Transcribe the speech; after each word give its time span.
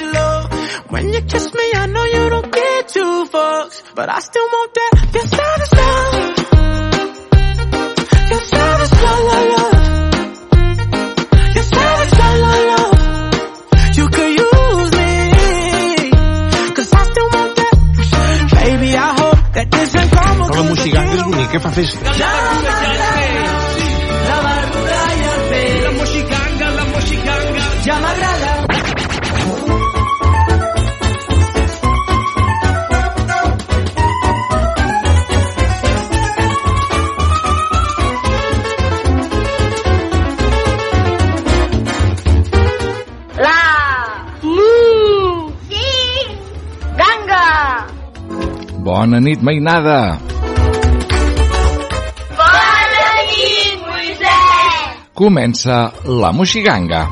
your 0.00 0.12
love. 0.12 0.52
When 0.90 1.12
you 1.12 1.20
kiss 1.22 1.52
me, 1.54 1.72
I 1.74 1.86
know 1.86 2.04
you 2.04 2.30
don't 2.30 2.52
get 2.52 2.88
two 2.88 3.26
fucks, 3.32 3.82
but 3.94 4.08
I 4.08 4.18
still 4.20 4.46
want 4.46 4.74
that. 4.74 4.92
Your 5.14 5.26
savage 5.26 5.72
love. 5.80 6.14
Your 8.30 8.40
savage 8.40 8.92
love, 9.04 9.22
love, 9.30 9.46
love. 9.54 9.76
Your 11.54 11.64
savage 11.64 12.12
love, 12.20 12.38
love, 12.44 12.64
love. 12.70 12.94
You 13.96 14.06
could 14.08 14.32
use 14.44 14.90
me, 14.98 15.10
cause 16.74 16.92
I 16.92 17.02
still 17.04 17.28
want 17.34 17.56
that. 17.56 17.74
Baby, 18.64 18.96
I 18.96 19.12
hope 19.20 19.52
that 19.54 19.70
this 19.70 19.94
ain't 19.96 20.10
karma. 20.12 20.44
La 20.54 20.62
moixiganga 20.62 21.14
és 21.14 21.22
bonica, 21.22 21.60
fa 21.60 21.70
festa. 21.70 22.10
Bona 49.14 49.28
nit, 49.28 49.42
mainada! 49.46 50.18
Bona 52.34 53.12
nit, 53.28 53.76
Moisès 53.86 54.96
Comença 55.14 55.76
la 56.02 56.32
Moixiganga. 56.34 57.04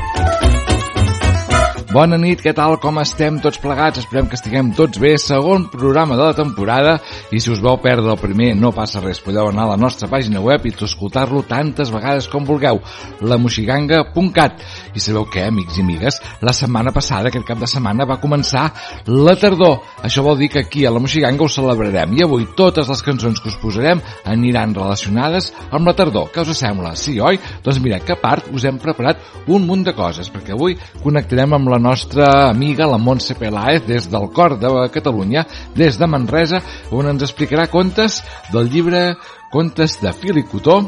Bona 1.93 2.17
nit, 2.17 2.41
què 2.41 2.55
tal, 2.57 2.79
com 2.81 2.97
estem 3.03 3.37
tots 3.45 3.61
plegats? 3.61 4.01
Esperem 4.01 4.27
que 4.27 4.35
estiguem 4.39 4.71
tots 4.75 4.97
bé. 4.99 5.11
Segon 5.21 5.67
programa 5.69 6.17
de 6.17 6.25
la 6.25 6.35
temporada 6.35 6.95
i 7.31 7.39
si 7.39 7.53
us 7.53 7.61
vau 7.61 7.77
perdre 7.85 8.11
el 8.15 8.19
primer 8.19 8.55
no 8.57 8.73
passa 8.73 9.03
res. 9.05 9.21
Podeu 9.21 9.51
anar 9.51 9.67
a 9.69 9.73
la 9.75 9.79
nostra 9.79 10.09
pàgina 10.09 10.41
web 10.41 10.65
i 10.67 10.73
escoltar-lo 10.73 11.45
tantes 11.47 11.93
vegades 11.93 12.27
com 12.33 12.49
vulgueu. 12.49 12.81
lamoxiganga.cat 13.21 14.65
I 14.93 15.01
sabeu 15.01 15.25
què, 15.33 15.47
amics 15.49 15.79
i 15.79 15.83
amigues? 15.85 16.19
La 16.45 16.53
setmana 16.57 16.93
passada, 16.93 17.31
aquest 17.31 17.47
cap 17.49 17.61
de 17.61 17.69
setmana, 17.71 18.07
va 18.09 18.21
començar 18.23 18.67
la 19.09 19.35
tardor. 19.41 19.81
Això 20.05 20.25
vol 20.25 20.39
dir 20.41 20.51
que 20.53 20.63
aquí 20.65 20.85
a 20.87 20.93
la 20.93 21.01
Moxiganga 21.01 21.45
ho 21.45 21.51
celebrarem 21.53 22.17
i 22.19 22.25
avui 22.25 22.47
totes 22.59 22.91
les 22.93 23.03
cançons 23.07 23.41
que 23.41 23.49
us 23.51 23.59
posarem 23.63 24.03
aniran 24.29 24.75
relacionades 24.77 25.53
amb 25.71 25.89
la 25.89 25.97
tardor. 25.99 26.31
Què 26.33 26.45
us 26.45 26.59
sembla? 26.59 26.95
Sí, 26.99 27.19
oi? 27.21 27.41
Doncs 27.65 27.81
mira, 27.85 28.01
que 28.05 28.19
part 28.21 28.51
us 28.53 28.67
hem 28.69 28.81
preparat 28.83 29.23
un 29.49 29.67
munt 29.67 29.87
de 29.89 29.97
coses, 29.97 30.31
perquè 30.33 30.57
avui 30.57 30.77
connectarem 31.03 31.57
amb 31.57 31.73
la 31.73 31.81
nostra 31.83 32.29
amiga, 32.51 32.89
la 32.91 33.01
Montse 33.01 33.37
Peláez, 33.39 33.87
des 33.89 34.09
del 34.13 34.29
cor 34.35 34.59
de 34.61 34.73
Catalunya, 34.93 35.47
des 35.77 35.99
de 35.99 36.09
Manresa, 36.09 36.63
on 36.93 37.09
ens 37.09 37.25
explicarà 37.25 37.69
contes 37.73 38.21
del 38.53 38.69
llibre 38.73 39.13
Contes 39.53 39.99
de 40.01 40.09
fil 40.17 40.39
i 40.41 40.47
cotó, 40.49 40.79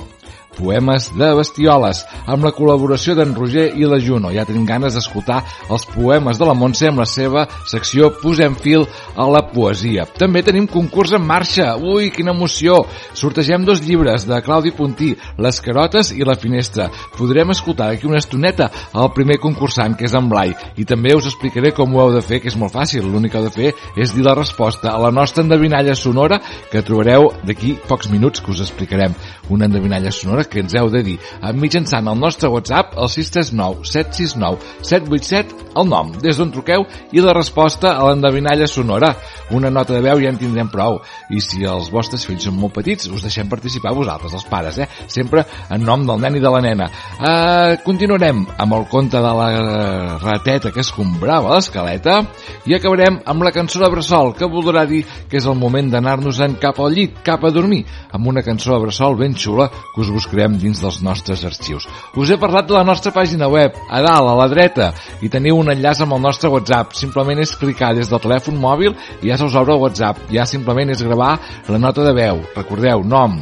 Poemes 0.55 1.11
de 1.19 1.31
bestioles, 1.39 2.05
amb 2.31 2.47
la 2.47 2.53
col·laboració 2.55 3.17
d'en 3.19 3.35
Roger 3.37 3.71
i 3.77 3.89
la 3.89 3.99
Juno. 4.03 4.33
Ja 4.35 4.47
tenim 4.49 4.67
ganes 4.69 4.95
d'escoltar 4.97 5.43
els 5.71 5.87
poemes 5.91 6.39
de 6.41 6.49
la 6.49 6.55
Montse 6.59 6.89
amb 6.89 7.03
la 7.03 7.09
seva 7.09 7.47
secció 7.71 8.13
Posem 8.23 8.55
fil 8.59 8.87
a 9.17 9.27
la 9.31 9.43
poesia. 9.51 10.07
També 10.19 10.43
tenim 10.47 10.67
concurs 10.71 11.13
en 11.17 11.25
marxa. 11.27 11.75
Ui, 11.77 12.11
quina 12.15 12.35
emoció! 12.35 12.85
Sortegem 13.15 13.65
dos 13.67 13.83
llibres 13.85 14.27
de 14.29 14.41
Claudi 14.45 14.73
Puntí, 14.75 15.13
Les 15.39 15.61
carotes 15.61 16.13
i 16.15 16.25
la 16.25 16.37
finestra. 16.39 16.89
Podrem 17.19 17.51
escoltar 17.55 17.91
d'aquí 17.91 18.09
una 18.09 18.21
estoneta 18.23 18.71
el 18.95 19.11
primer 19.17 19.39
concursant, 19.43 19.97
que 19.99 20.07
és 20.09 20.15
en 20.15 20.29
Blai, 20.31 20.55
i 20.77 20.87
també 20.89 21.15
us 21.17 21.29
explicaré 21.31 21.75
com 21.75 21.95
ho 21.95 22.03
heu 22.03 22.15
de 22.15 22.23
fer, 22.25 22.41
que 22.43 22.51
és 22.53 22.59
molt 22.61 22.75
fàcil. 22.75 23.07
L'únic 23.11 23.35
que 23.35 23.41
heu 23.41 23.49
de 23.49 23.55
fer 23.55 23.73
és 24.01 24.15
dir 24.15 24.25
la 24.27 24.37
resposta 24.39 24.93
a 24.93 25.01
la 25.03 25.13
nostra 25.15 25.45
endevinalla 25.45 25.95
sonora 25.99 26.41
que 26.71 26.83
trobareu 26.83 27.31
d'aquí 27.45 27.75
pocs 27.89 28.11
minuts 28.13 28.41
que 28.41 28.53
us 28.55 28.63
explicarem. 28.65 29.15
Una 29.51 29.67
endevinalla 29.69 30.13
sonora 30.13 30.44
que 30.51 30.63
ens 30.65 30.75
heu 30.79 30.91
de 30.93 31.03
dir 31.07 31.19
mitjançant 31.55 32.09
el 32.09 32.19
nostre 32.19 32.51
WhatsApp 32.53 32.97
al 32.99 33.11
639 33.13 33.85
769 33.85 34.59
787 34.83 35.65
el 35.75 35.89
nom, 35.91 36.13
des 36.23 36.39
d'on 36.39 36.53
truqueu 36.55 36.85
i 37.13 37.23
la 37.23 37.35
resposta 37.35 37.95
a 37.95 38.07
l'endevinalla 38.09 38.67
sonora. 38.71 39.15
Una 39.55 39.71
nota 39.71 39.95
de 39.95 40.03
veu 40.05 40.21
ja 40.23 40.31
en 40.31 40.39
tindrem 40.39 40.71
prou. 40.71 41.01
I 41.35 41.41
si 41.43 41.65
els 41.67 41.91
vostres 41.93 42.25
fills 42.27 42.47
són 42.47 42.57
molt 42.59 42.77
petits, 42.77 43.09
us 43.11 43.25
deixem 43.25 43.51
participar 43.51 43.95
vosaltres, 43.97 44.35
els 44.35 44.47
pares, 44.51 44.79
eh? 44.79 44.89
Sempre 45.11 45.45
en 45.75 45.85
nom 45.85 46.07
del 46.07 46.23
nen 46.23 46.39
i 46.39 46.43
de 46.43 46.53
la 46.53 46.63
nena. 46.65 46.89
Uh, 47.19 47.75
continuarem 47.85 48.45
amb 48.63 48.79
el 48.79 48.87
conte 48.91 49.21
de 49.21 49.35
la 49.41 50.19
rateta 50.23 50.73
que 50.75 50.85
escombrava 50.85 51.55
l'escaleta 51.55 52.21
i 52.69 52.77
acabarem 52.77 53.21
amb 53.27 53.45
la 53.45 53.53
cançó 53.55 53.83
de 53.83 53.91
Bressol, 53.93 54.35
que 54.39 54.49
voldrà 54.51 54.87
dir 54.89 55.05
que 55.29 55.41
és 55.41 55.49
el 55.51 55.59
moment 55.59 55.91
d'anar-nos-en 55.91 56.59
cap 56.63 56.79
al 56.81 56.95
llit, 56.95 57.19
cap 57.27 57.45
a 57.45 57.53
dormir, 57.55 57.83
amb 58.15 58.31
una 58.31 58.45
cançó 58.47 58.75
de 58.75 58.83
Bressol 58.87 59.19
ben 59.19 59.35
xula 59.35 59.69
que 59.71 60.01
us 60.03 60.13
buscarem 60.35 60.59
dins 60.59 60.81
dels 60.83 61.01
nostres 61.03 61.45
arxius. 61.47 61.87
Us 62.17 62.31
he 62.31 62.39
parlat 62.39 62.67
de 62.67 62.75
la 62.75 62.85
nostra 62.85 63.13
pàgina 63.15 63.49
web, 63.49 63.77
a 63.89 64.03
dalt, 64.03 64.29
a 64.29 64.35
la 64.35 64.49
dreta, 64.51 64.93
i 65.23 65.31
teniu 65.31 65.59
un 65.61 65.71
enllaç 65.71 66.03
amb 66.03 66.17
el 66.17 66.23
nostre 66.23 66.51
WhatsApp. 66.51 66.95
Simplement 66.95 67.39
és 67.39 67.55
clicar 67.57 67.95
des 67.95 68.11
del 68.11 68.21
telèfon 68.21 68.59
mòbil 68.59 68.95
i 69.23 69.31
ja 69.31 69.39
se 69.39 69.47
us 69.47 69.55
obre 69.55 69.75
el 69.75 69.83
WhatsApp. 69.83 70.19
Ja 70.33 70.47
simplement 70.47 70.91
és 70.91 71.03
gravar 71.03 71.39
la 71.69 71.79
nota 71.79 72.05
de 72.05 72.15
veu. 72.15 72.43
Recordeu, 72.57 73.05
nom, 73.05 73.39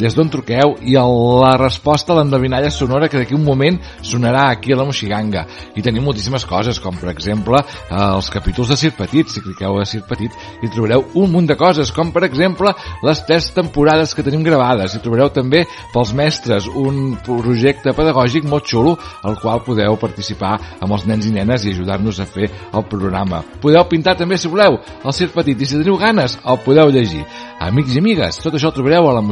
des 0.00 0.16
d'on 0.16 0.30
truqueu 0.32 0.76
i 0.88 0.96
el, 0.96 1.16
la 1.42 1.52
resposta 1.60 2.14
a 2.14 2.18
l'endevinalla 2.18 2.70
sonora 2.72 3.08
que 3.08 3.20
d'aquí 3.20 3.36
un 3.36 3.44
moment 3.44 3.76
sonarà 4.02 4.48
aquí 4.48 4.72
a 4.72 4.78
la 4.80 4.86
Moxiganga. 4.88 5.44
I 5.76 5.84
tenim 5.84 6.06
moltíssimes 6.06 6.46
coses, 6.48 6.80
com 6.80 6.96
per 6.96 7.10
exemple 7.12 7.60
eh, 7.60 7.94
els 8.00 8.30
capítols 8.32 8.72
de 8.72 8.78
Sir 8.80 8.92
Petit, 8.96 9.28
si 9.28 9.44
cliqueu 9.44 9.76
a 9.78 9.86
Sir 9.88 10.02
Petit 10.08 10.32
i 10.64 10.70
trobareu 10.72 11.04
un 11.20 11.30
munt 11.34 11.50
de 11.50 11.56
coses, 11.60 11.92
com 11.92 12.12
per 12.14 12.24
exemple 12.26 12.72
les 13.04 13.22
tres 13.28 13.50
temporades 13.56 14.14
que 14.16 14.24
tenim 14.26 14.44
gravades. 14.46 14.96
I 14.96 15.02
trobareu 15.04 15.30
també 15.34 15.66
pels 15.92 16.14
mestres 16.16 16.68
un 16.70 17.18
projecte 17.26 17.94
pedagògic 17.96 18.48
molt 18.48 18.68
xulo 18.70 18.96
al 19.26 19.36
qual 19.42 19.62
podeu 19.66 19.98
participar 20.00 20.56
amb 20.80 20.96
els 20.96 21.06
nens 21.10 21.28
i 21.28 21.34
nenes 21.34 21.66
i 21.66 21.74
ajudar-nos 21.74 22.22
a 22.22 22.28
fer 22.28 22.48
el 22.48 22.88
programa. 22.88 23.42
Podeu 23.60 23.84
pintar 23.90 24.16
també, 24.16 24.38
si 24.40 24.48
voleu, 24.48 24.80
el 25.04 25.16
Sir 25.16 25.30
Petit 25.34 25.60
i 25.60 25.68
si 25.68 25.78
teniu 25.78 26.00
ganes 26.00 26.38
el 26.40 26.60
podeu 26.64 26.88
llegir. 26.92 27.24
Amics 27.60 27.92
i 27.92 28.00
amigues, 28.00 28.38
tot 28.40 28.54
això 28.56 28.70
ho 28.70 28.72
trobareu 28.72 29.10
a 29.10 29.18
la 29.18 29.24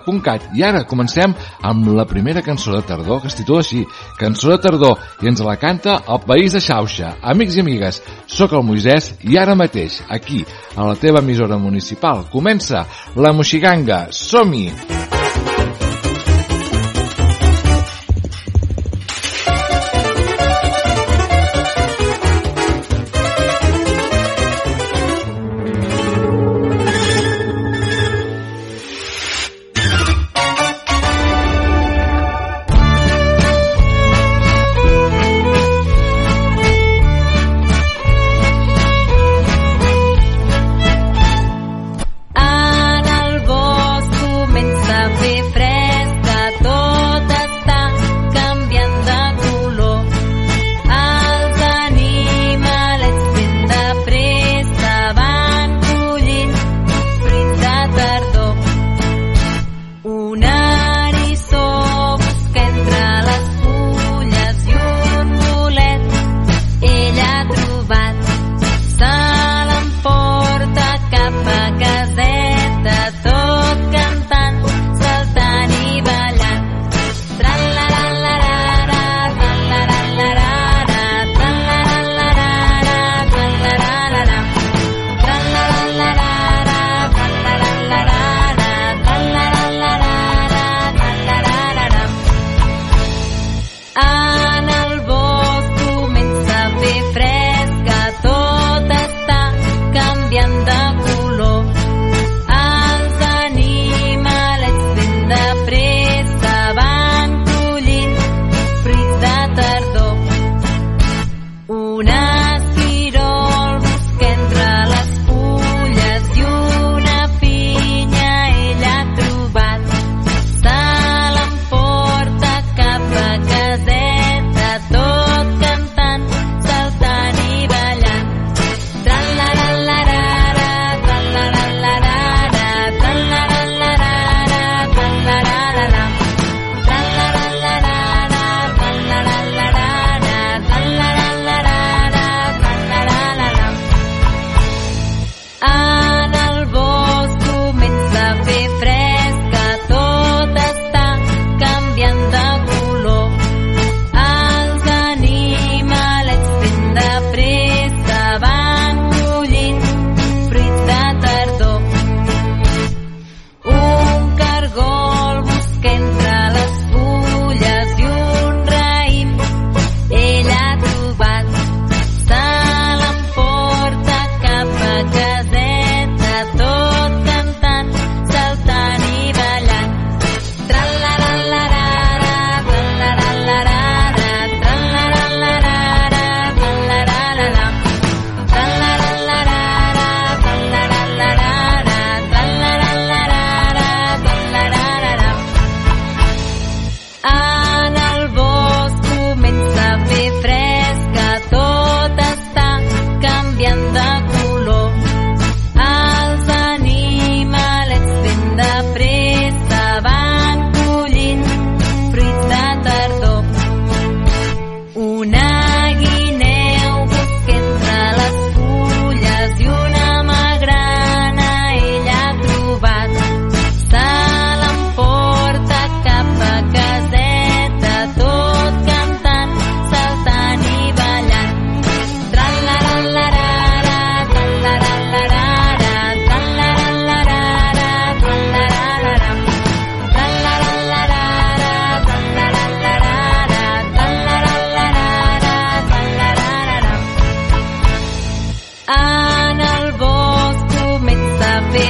moxiganga.cat 0.00 0.56
i 0.56 0.62
ara 0.62 0.84
comencem 0.84 1.34
amb 1.62 1.88
la 1.94 2.06
primera 2.06 2.42
cançó 2.42 2.72
de 2.74 2.82
tardor 2.82 3.20
que 3.20 3.28
es 3.28 3.34
titula 3.34 3.60
així, 3.60 3.84
Cançó 4.18 4.50
de 4.50 4.58
tardor, 4.58 4.98
i 5.22 5.28
ens 5.28 5.40
la 5.40 5.56
canta 5.56 6.02
el 6.08 6.20
País 6.26 6.52
de 6.52 6.60
Xauxa. 6.60 7.16
Amics 7.22 7.56
i 7.56 7.60
amigues, 7.60 8.02
sóc 8.26 8.52
el 8.52 8.64
Moisès 8.66 9.14
i 9.24 9.38
ara 9.38 9.54
mateix, 9.54 10.02
aquí, 10.08 10.44
a 10.76 10.84
la 10.84 10.96
teva 10.96 11.20
emissora 11.20 11.58
municipal, 11.58 12.26
comença 12.32 12.86
la 13.16 13.32
moxiganga. 13.32 14.06
Som-hi! 14.10 14.68
En 14.70 15.19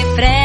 me 0.04 0.39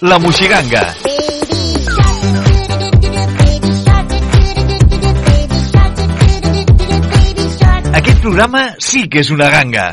La 0.00 0.16
Moixiganga. 0.20 0.80
Aquest 7.98 8.20
programa 8.22 8.62
sí 8.78 9.08
que 9.10 9.24
és 9.24 9.32
una 9.34 9.50
ganga. 9.50 9.88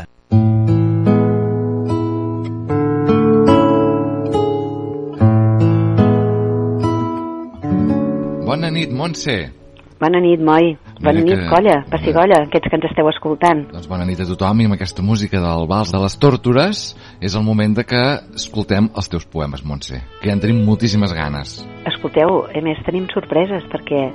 Bona 8.46 8.70
nit, 8.70 8.94
Montse. 8.94 9.65
Bona 10.00 10.20
nit, 10.20 10.40
Moi. 10.44 10.76
Bona 11.00 11.12
Mira 11.20 11.24
nit, 11.24 11.38
que- 11.40 11.48
colla, 11.48 11.76
Passigolla, 11.90 12.42
aquests 12.44 12.68
que 12.68 12.76
ens 12.76 12.84
esteu 12.90 13.08
escoltant. 13.08 13.62
Doncs 13.72 13.88
bona 13.88 14.04
nit 14.04 14.20
a 14.20 14.26
tothom 14.28 14.60
i 14.60 14.64
amb 14.68 14.74
aquesta 14.74 15.02
música 15.02 15.40
del 15.40 15.66
Vals 15.68 15.92
de 15.92 15.98
les 16.02 16.18
Tórtores 16.18 16.96
és 17.20 17.34
el 17.34 17.42
moment 17.42 17.74
de 17.76 17.84
que 17.84 18.02
escoltem 18.36 18.90
els 18.94 19.08
teus 19.08 19.24
poemes, 19.24 19.64
Montse, 19.64 20.02
que 20.20 20.28
ja 20.28 20.34
en 20.36 20.40
tenim 20.40 20.64
moltíssimes 20.66 21.12
ganes. 21.16 21.66
Escolteu, 21.86 22.44
a 22.44 22.60
més 22.62 22.78
tenim 22.84 23.06
sorpreses 23.12 23.64
perquè 23.72 24.12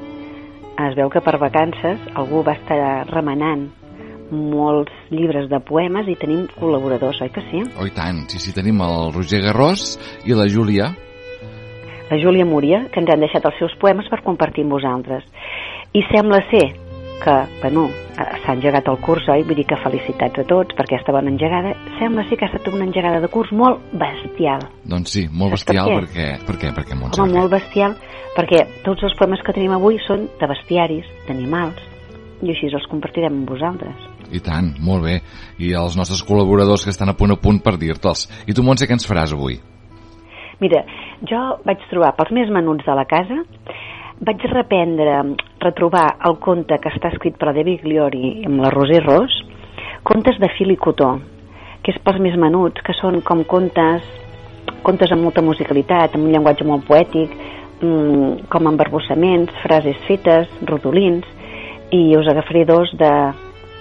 es 0.88 0.96
veu 0.96 1.10
que 1.10 1.22
per 1.22 1.38
vacances 1.42 2.00
algú 2.16 2.44
va 2.46 2.54
estar 2.54 3.08
remenant 3.10 3.70
molts 4.32 4.94
llibres 5.12 5.50
de 5.52 5.60
poemes 5.60 6.08
i 6.08 6.16
tenim 6.16 6.46
col·laboradors, 6.60 7.20
oi 7.22 7.30
que 7.30 7.42
sí? 7.50 7.64
Oh, 7.78 7.88
tant, 7.94 8.24
sí, 8.30 8.40
sí, 8.40 8.54
tenim 8.56 8.80
el 8.82 9.12
Roger 9.14 9.42
Garrós 9.44 9.98
i 10.26 10.34
la 10.34 10.48
Júlia. 10.48 10.94
La 12.12 12.20
Júlia 12.20 12.44
Múria, 12.46 12.84
que 12.92 13.00
ens 13.00 13.10
han 13.10 13.24
deixat 13.24 13.46
els 13.48 13.56
seus 13.58 13.74
poemes 13.80 14.10
per 14.12 14.20
compartir 14.26 14.66
amb 14.66 14.76
vosaltres. 14.76 15.24
I 15.96 16.04
sembla 16.12 16.42
ser 16.52 16.66
que, 17.22 17.36
bueno, 17.62 17.86
eh, 17.88 18.26
s'ha 18.44 18.56
engegat 18.58 18.90
el 18.92 18.98
curs, 19.06 19.30
oi? 19.32 19.46
Vull 19.48 19.60
dir 19.62 19.68
que 19.70 19.80
felicitats 19.80 20.42
a 20.42 20.46
tots 20.50 20.76
per 20.76 20.84
aquesta 20.88 21.14
bona 21.16 21.32
engegada. 21.32 21.72
Sembla 22.00 22.26
ser 22.28 22.38
que 22.38 22.48
ha 22.48 22.52
estat 22.52 22.68
una 22.74 22.84
engegada 22.84 23.22
de 23.24 23.30
curs 23.32 23.54
molt 23.56 23.80
bestial. 23.94 24.66
Doncs 24.84 25.16
sí, 25.16 25.28
molt 25.32 25.56
Saps 25.56 25.70
per 25.70 25.78
bestial 25.78 25.88
què? 25.88 26.02
perquè... 26.02 26.28
Per 26.50 26.58
què? 26.58 26.74
Perquè? 26.82 27.00
Home, 27.00 27.14
per 27.16 27.30
molt 27.32 27.56
bestial, 27.56 27.96
perquè 28.36 28.66
tots 28.84 29.08
els 29.08 29.16
poemes 29.20 29.46
que 29.46 29.56
tenim 29.56 29.78
avui 29.78 30.02
són 30.08 30.28
de 30.42 30.52
bestiaris, 30.52 31.08
d'animals, 31.30 31.80
i 32.42 32.52
així 32.52 32.74
els 32.74 32.92
compartirem 32.92 33.40
amb 33.40 33.56
vosaltres. 33.56 34.08
I 34.32 34.44
tant, 34.44 34.74
molt 34.84 35.08
bé. 35.08 35.20
I 35.64 35.76
els 35.80 35.96
nostres 36.00 36.24
col·laboradors 36.28 36.84
que 36.84 36.92
estan 36.92 37.12
a 37.12 37.16
punt 37.16 37.36
a 37.36 37.40
punt 37.40 37.64
per 37.64 37.78
dir-te'ls. 37.78 38.28
I 38.48 38.56
tu, 38.56 38.64
Montse, 38.68 38.88
què 38.88 39.00
ens 39.00 39.08
faràs 39.08 39.36
avui? 39.36 39.60
Mira, 40.62 40.84
jo 41.26 41.40
vaig 41.66 41.82
trobar 41.90 42.12
pels 42.14 42.30
més 42.38 42.50
menuts 42.54 42.86
de 42.86 42.94
la 42.94 43.08
casa, 43.10 43.40
vaig 44.22 44.44
reprendre, 44.52 45.16
retrobar 45.64 46.04
el 46.30 46.38
conte 46.44 46.78
que 46.78 46.92
està 46.94 47.10
escrit 47.10 47.40
per 47.42 47.56
David 47.56 47.82
Gliori 47.82 48.46
amb 48.46 48.62
la 48.62 48.70
Roser 48.70 49.00
Ros, 49.02 49.40
contes 50.06 50.38
de 50.44 50.52
fil 50.60 50.76
i 50.76 50.78
cotó, 50.78 51.16
que 51.82 51.96
és 51.96 51.98
pels 52.06 52.22
més 52.22 52.38
menuts, 52.38 52.86
que 52.86 52.94
són 53.00 53.24
com 53.26 53.42
contes, 53.50 54.06
contes 54.86 55.10
amb 55.10 55.26
molta 55.26 55.42
musicalitat, 55.42 56.14
amb 56.14 56.30
un 56.30 56.36
llenguatge 56.36 56.70
molt 56.70 56.86
poètic, 56.86 57.34
mm, 57.82 58.46
com 58.54 58.70
embarbussaments, 58.70 59.58
frases 59.66 59.98
fetes, 60.06 60.48
rodolins, 60.70 61.26
i 61.90 62.06
us 62.22 62.30
agafaré 62.30 62.68
dos 62.70 62.94
de, 63.02 63.14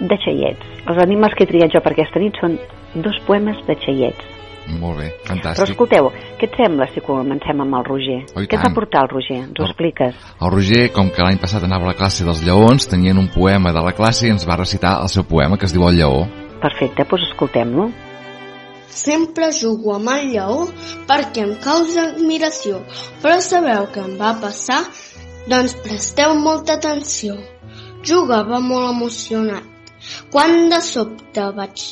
de 0.00 0.22
xaiets. 0.24 0.76
Els 0.88 1.04
animals 1.04 1.36
que 1.36 1.44
he 1.44 1.52
triat 1.52 1.76
jo 1.76 1.84
per 1.84 1.92
aquesta 1.92 2.24
nit 2.24 2.40
són 2.40 2.56
dos 2.96 3.20
poemes 3.28 3.60
de 3.68 3.76
xaiets. 3.84 4.39
Molt 4.78 4.98
bé, 4.98 5.08
Però 5.22 5.28
fantàstic. 5.34 5.70
escolteu, 5.70 6.10
què 6.38 6.46
et 6.46 6.54
sembla 6.56 6.86
si 6.94 7.00
comencem 7.00 7.60
amb 7.60 7.74
el 7.74 7.84
Roger? 7.84 8.18
Oh, 8.34 8.40
què 8.40 8.44
et 8.44 8.50
tant. 8.50 8.68
va 8.68 8.74
portar 8.74 9.02
el 9.02 9.08
Roger? 9.08 9.36
Ens 9.42 9.58
ho 9.58 9.64
El- 9.64 9.70
expliques? 9.70 10.14
El 10.40 10.50
Roger, 10.50 10.92
com 10.92 11.10
que 11.10 11.22
l'any 11.22 11.38
passat 11.38 11.64
anava 11.64 11.84
a 11.84 11.88
la 11.88 11.94
classe 11.98 12.24
dels 12.24 12.42
lleons, 12.44 12.86
tenien 12.88 13.18
un 13.18 13.28
poema 13.28 13.72
de 13.72 13.82
la 13.82 13.92
classe 13.92 14.26
i 14.26 14.30
ens 14.30 14.46
va 14.48 14.56
recitar 14.56 15.00
el 15.02 15.08
seu 15.08 15.24
poema, 15.24 15.56
que 15.58 15.66
es 15.66 15.72
diu 15.72 15.88
El 15.88 15.96
lleó. 15.96 16.26
Perfecte, 16.60 17.04
doncs 17.08 17.28
escoltem-lo. 17.30 17.90
Sempre 18.90 19.52
jugo 19.52 19.94
amb 19.94 20.08
el 20.10 20.32
lleó 20.32 20.66
perquè 21.06 21.44
em 21.46 21.54
causa 21.62 22.08
admiració, 22.10 22.80
però 23.22 23.38
sabeu 23.40 23.86
què 23.94 24.02
em 24.04 24.16
va 24.18 24.32
passar? 24.42 24.80
Doncs 25.48 25.74
presteu 25.84 26.34
molta 26.34 26.74
atenció. 26.74 27.36
Jugava 28.02 28.58
molt 28.60 28.90
emocionat, 28.90 29.62
quan 30.32 30.68
de 30.72 30.80
sobte 30.82 31.46
vaig 31.56 31.84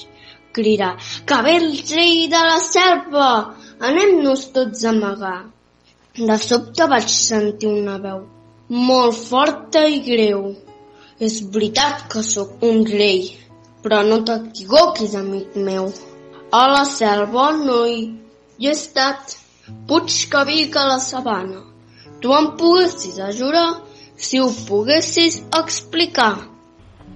cridar 0.52 0.96
que 1.26 1.42
ve 1.42 1.56
el 1.56 1.70
rei 1.90 2.26
de 2.32 2.42
la 2.50 2.58
selva, 2.64 3.28
anem-nos 3.80 4.48
tots 4.56 4.84
a 4.84 4.90
amagar. 4.94 5.38
De 6.18 6.36
sobte 6.42 6.88
vaig 6.90 7.08
sentir 7.12 7.70
una 7.70 8.00
veu 8.02 8.26
molt 8.68 9.16
forta 9.16 9.84
i 9.88 10.00
greu. 10.04 10.52
És 11.18 11.40
veritat 11.54 12.06
que 12.12 12.22
sóc 12.22 12.62
un 12.62 12.84
rei, 12.86 13.32
però 13.82 14.02
no 14.06 14.20
t'equivoquis, 14.22 15.16
amic 15.18 15.56
meu. 15.56 15.90
A 16.52 16.62
la 16.70 16.84
selva 16.86 17.50
no 17.56 17.84
hi, 17.86 18.04
hi 18.58 18.68
he 18.68 18.76
estat. 18.76 19.34
Puig 19.88 20.14
que 20.30 20.44
vic 20.48 20.76
a 20.76 20.86
la 20.88 21.00
sabana. 21.02 21.60
Tu 22.22 22.32
em 22.34 22.52
poguessis 22.60 23.18
ajudar 23.20 23.82
si 24.16 24.40
ho 24.40 24.48
poguessis 24.68 25.42
explicar. 25.58 26.36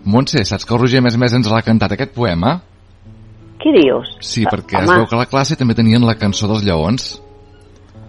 Montse, 0.05 0.43
saps 0.45 0.67
que 0.67 0.75
el 0.75 0.83
Roger, 0.83 1.01
més 1.03 1.17
més, 1.17 1.33
ens 1.33 1.49
l'ha 1.49 1.63
cantat 1.63 1.95
aquest 1.95 2.13
poema? 2.15 2.59
Què 3.63 3.73
dius? 3.77 4.11
Sí, 4.21 4.43
perquè 4.49 4.81
es 4.81 4.89
Home, 4.89 4.99
veu 5.01 5.09
que 5.11 5.17
a 5.17 5.23
la 5.23 5.29
classe 5.31 5.59
també 5.59 5.77
tenien 5.79 6.03
la 6.07 6.17
cançó 6.19 6.51
dels 6.51 6.65
lleons. 6.67 7.13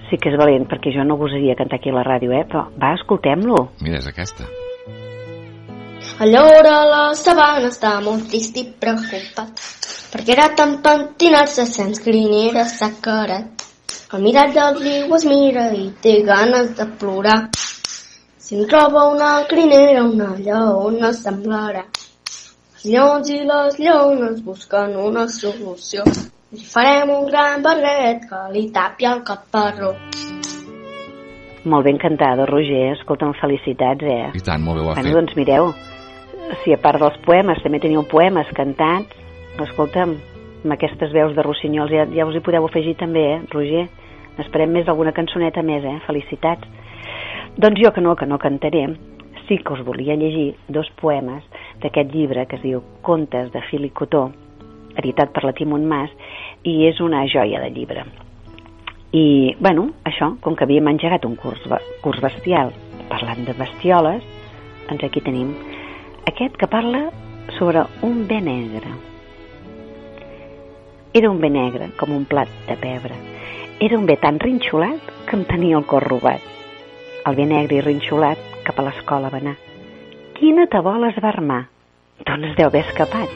sí 0.10 0.18
que 0.22 0.30
és 0.30 0.38
valent, 0.38 0.68
perquè 0.70 0.92
jo 0.94 1.04
no 1.06 1.18
gosaria 1.18 1.56
cantar 1.58 1.80
aquí 1.80 1.90
a 1.90 1.96
la 1.96 2.04
ràdio, 2.06 2.34
eh? 2.38 2.44
Però 2.50 2.68
va, 2.78 2.94
escoltem-lo. 3.00 3.70
Mira, 3.82 3.98
és 3.98 4.08
aquesta. 4.08 4.46
Allora 6.22 6.76
la 6.86 7.04
sabana 7.18 7.72
està 7.72 7.96
molt 8.04 8.28
trist 8.30 8.58
i 8.62 8.68
preocupat 8.80 9.64
perquè 10.14 10.36
era 10.36 10.52
tan 10.54 10.76
pentinat 10.86 11.50
se 11.50 11.66
sents 11.66 12.04
grinera 12.06 12.68
sacarat. 12.70 13.64
Al 14.14 14.22
mirat 14.22 14.54
del 14.54 14.76
riu 14.78 15.16
es 15.18 15.26
mira 15.26 15.72
i 15.74 15.88
té 16.04 16.20
ganes 16.28 16.76
de 16.78 16.86
plorar. 17.02 17.40
Si 18.38 18.60
em 18.60 18.68
troba 18.70 19.08
una 19.10 19.32
crinera, 19.50 20.04
una 20.06 20.36
lleona 20.38 21.10
semblarà. 21.18 21.88
Els 22.84 22.92
lleons 22.92 23.30
i 23.32 23.38
les 23.48 23.78
lleones 23.80 24.42
busquen 24.44 24.98
una 25.00 25.22
solució. 25.32 26.04
Li 26.52 26.66
farem 26.68 27.14
un 27.14 27.30
gran 27.30 27.62
barret 27.64 28.26
que 28.28 28.40
li 28.52 28.66
tapi 28.76 29.08
el 29.08 29.22
caparró. 29.24 29.94
Molt 31.64 31.88
ben 31.88 31.96
cantada, 32.02 32.44
Roger. 32.50 32.90
Escolta'm, 32.98 33.32
felicitats, 33.40 34.04
eh? 34.04 34.34
I 34.36 34.44
tant, 34.44 34.60
molt 34.66 34.82
bé 34.82 34.84
ho 34.84 34.90
ha 34.92 34.98
Bueno, 34.98 35.08
fet. 35.08 35.16
doncs 35.16 35.36
mireu, 35.40 35.72
si 36.66 36.74
a 36.74 36.78
part 36.78 37.00
dels 37.00 37.16
poemes 37.24 37.64
també 37.64 37.80
teniu 37.80 38.04
poemes 38.04 38.52
cantats, 38.52 39.16
escolta'm, 39.64 40.18
amb 40.66 40.76
aquestes 40.76 41.16
veus 41.16 41.34
de 41.38 41.42
rossinyols 41.42 41.90
ja, 41.90 42.04
ja 42.12 42.28
us 42.28 42.36
hi 42.36 42.44
podeu 42.44 42.66
afegir 42.68 42.98
també, 42.98 43.38
eh, 43.38 43.42
Roger? 43.50 43.88
N'esperem 44.36 44.76
més 44.76 44.90
alguna 44.90 45.14
cançoneta 45.14 45.64
més, 45.64 45.86
eh? 45.86 46.02
Felicitats. 46.06 46.68
Doncs 47.56 47.80
jo 47.80 47.94
que 47.94 48.02
no, 48.02 48.18
que 48.18 48.26
no 48.26 48.38
cantaré, 48.38 48.90
sí 49.48 49.58
que 49.60 49.74
us 49.74 49.84
volia 49.86 50.16
llegir 50.16 50.56
dos 50.68 50.90
poemes 51.02 51.44
d'aquest 51.82 52.14
llibre 52.14 52.46
que 52.48 52.58
es 52.60 52.64
diu 52.64 52.84
Contes 53.02 53.52
de 53.54 53.62
fil 53.70 53.86
i 53.86 53.92
cotó, 53.92 54.30
editat 54.96 55.34
per 55.34 55.44
la 55.44 55.54
Timon 55.58 55.86
Mas, 55.90 56.12
i 56.64 56.86
és 56.88 57.02
una 57.02 57.26
joia 57.28 57.62
de 57.64 57.70
llibre. 57.74 58.06
I, 59.14 59.56
bueno, 59.60 59.92
això, 60.10 60.32
com 60.42 60.56
que 60.56 60.66
havíem 60.66 60.88
engegat 60.90 61.26
un 61.28 61.36
curs, 61.38 61.62
curs 62.02 62.22
bestial 62.24 62.74
parlant 63.10 63.44
de 63.46 63.54
bestioles, 63.58 64.24
doncs 64.88 65.04
aquí 65.06 65.22
tenim 65.22 65.54
aquest 66.30 66.56
que 66.58 66.70
parla 66.72 67.10
sobre 67.58 67.84
un 68.02 68.26
bé 68.28 68.40
negre. 68.42 68.94
Era 71.14 71.30
un 71.30 71.40
bé 71.42 71.52
negre, 71.54 71.92
com 72.00 72.16
un 72.16 72.26
plat 72.26 72.50
de 72.68 72.78
pebre. 72.80 73.14
Era 73.80 74.00
un 74.00 74.08
bé 74.10 74.16
tan 74.18 74.40
rinxolat 74.42 75.12
que 75.28 75.38
em 75.38 75.44
tenia 75.46 75.78
el 75.78 75.86
cor 75.86 76.08
robat. 76.10 76.42
El 77.28 77.38
bé 77.38 77.46
negre 77.46 77.78
i 77.78 77.86
rinxolat 77.86 78.53
cap 78.66 78.80
a 78.80 78.86
l'escola 78.88 79.32
va 79.34 79.40
anar. 79.44 79.56
Quina 80.38 80.68
tabola 80.72 81.12
es 81.14 81.20
va 81.24 81.32
armar? 81.34 81.64
D'on 82.26 82.46
es 82.50 82.56
deu 82.58 82.70
haver 82.70 82.84
escapat? 82.88 83.30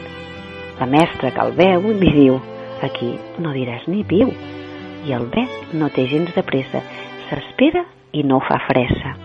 La 0.80 0.88
mestra 0.90 1.32
que 1.34 1.44
el 1.44 1.54
veu 1.58 1.92
li 2.00 2.12
diu 2.14 2.40
aquí 2.86 3.14
no 3.42 3.54
diràs 3.56 3.88
ni 3.92 4.04
piu. 4.08 4.32
I 5.08 5.16
el 5.18 5.28
bé 5.34 5.46
no 5.74 5.90
té 5.94 6.08
gens 6.12 6.34
de 6.36 6.44
pressa. 6.44 6.84
S'espera 7.30 7.86
i 8.14 8.24
no 8.24 8.40
fa 8.48 8.60
fressa. 8.68 9.16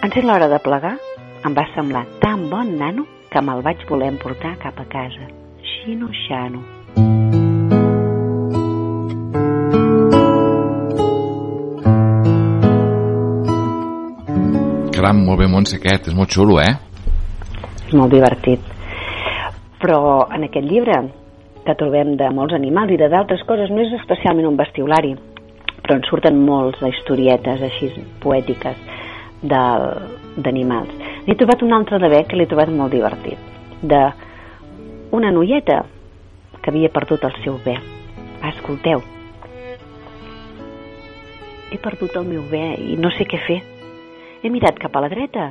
En 0.00 0.12
ser 0.14 0.24
l'hora 0.24 0.48
de 0.48 0.60
plegar, 0.64 0.96
em 1.44 1.56
va 1.56 1.68
semblar 1.74 2.06
tan 2.24 2.48
bon 2.52 2.76
nano 2.80 3.06
que 3.30 3.42
me'l 3.44 3.64
vaig 3.66 3.86
voler 3.88 4.10
emportar 4.14 4.56
cap 4.64 4.80
a 4.80 4.88
casa. 4.88 5.30
Xino 5.74 6.10
xano. 6.26 7.39
Caram, 15.00 15.22
molt 15.24 15.38
bé, 15.40 15.46
Montse, 15.48 15.78
aquest. 15.78 16.10
És 16.10 16.14
molt 16.16 16.28
xulo, 16.28 16.58
eh? 16.60 16.74
És 17.86 17.92
molt 17.96 18.12
divertit. 18.12 18.60
Però 19.80 20.00
en 20.28 20.42
aquest 20.44 20.66
llibre 20.68 20.98
que 21.64 21.74
trobem 21.80 22.18
de 22.20 22.28
molts 22.36 22.52
animals 22.52 22.92
i 22.92 22.98
de 23.00 23.08
d'altres 23.08 23.46
coses, 23.48 23.72
no 23.72 23.80
és 23.80 23.94
especialment 23.96 24.50
un 24.50 24.58
bestiolari, 24.58 25.14
però 25.80 25.96
en 25.96 26.04
surten 26.04 26.42
molts 26.44 26.82
d'historietes 26.84 27.64
així 27.70 27.88
poètiques 28.20 28.76
d'animals. 29.40 30.92
N'he 31.24 31.38
trobat 31.40 31.64
un 31.64 31.72
altre 31.78 32.02
de 32.02 32.12
bé 32.12 32.20
que 32.28 32.36
l'he 32.36 32.48
trobat 32.50 32.68
molt 32.68 32.92
divertit, 32.92 33.40
de 33.80 34.02
una 35.16 35.32
noieta 35.32 35.80
que 36.60 36.74
havia 36.74 36.92
perdut 36.92 37.24
el 37.24 37.40
seu 37.40 37.56
bé. 37.64 37.78
Va, 38.42 38.52
escolteu. 38.52 39.00
he 41.70 41.78
perdut 41.78 42.16
el 42.18 42.24
meu 42.26 42.42
bé 42.50 42.74
i 42.82 42.96
no 42.98 43.14
sé 43.14 43.24
què 43.30 43.38
fer. 43.46 43.62
He 44.42 44.48
mirat 44.48 44.78
cap 44.80 44.94
a 44.96 45.00
la 45.04 45.10
dreta 45.12 45.50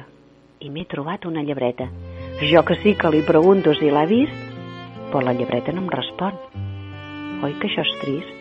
i 0.66 0.72
m'he 0.74 0.82
trobat 0.90 1.28
una 1.30 1.44
llebreta. 1.46 1.86
Jo 2.42 2.64
que 2.66 2.74
sí 2.82 2.96
que 2.98 3.12
li 3.14 3.20
pregunto 3.22 3.76
si 3.78 3.92
l'ha 3.94 4.08
vist, 4.10 4.34
però 5.12 5.22
la 5.22 5.36
llebreta 5.38 5.76
no 5.76 5.84
em 5.84 5.92
respon. 5.94 6.34
Oi 7.46 7.54
que 7.62 7.70
això 7.70 7.86
és 7.86 7.92
trist? 8.02 8.32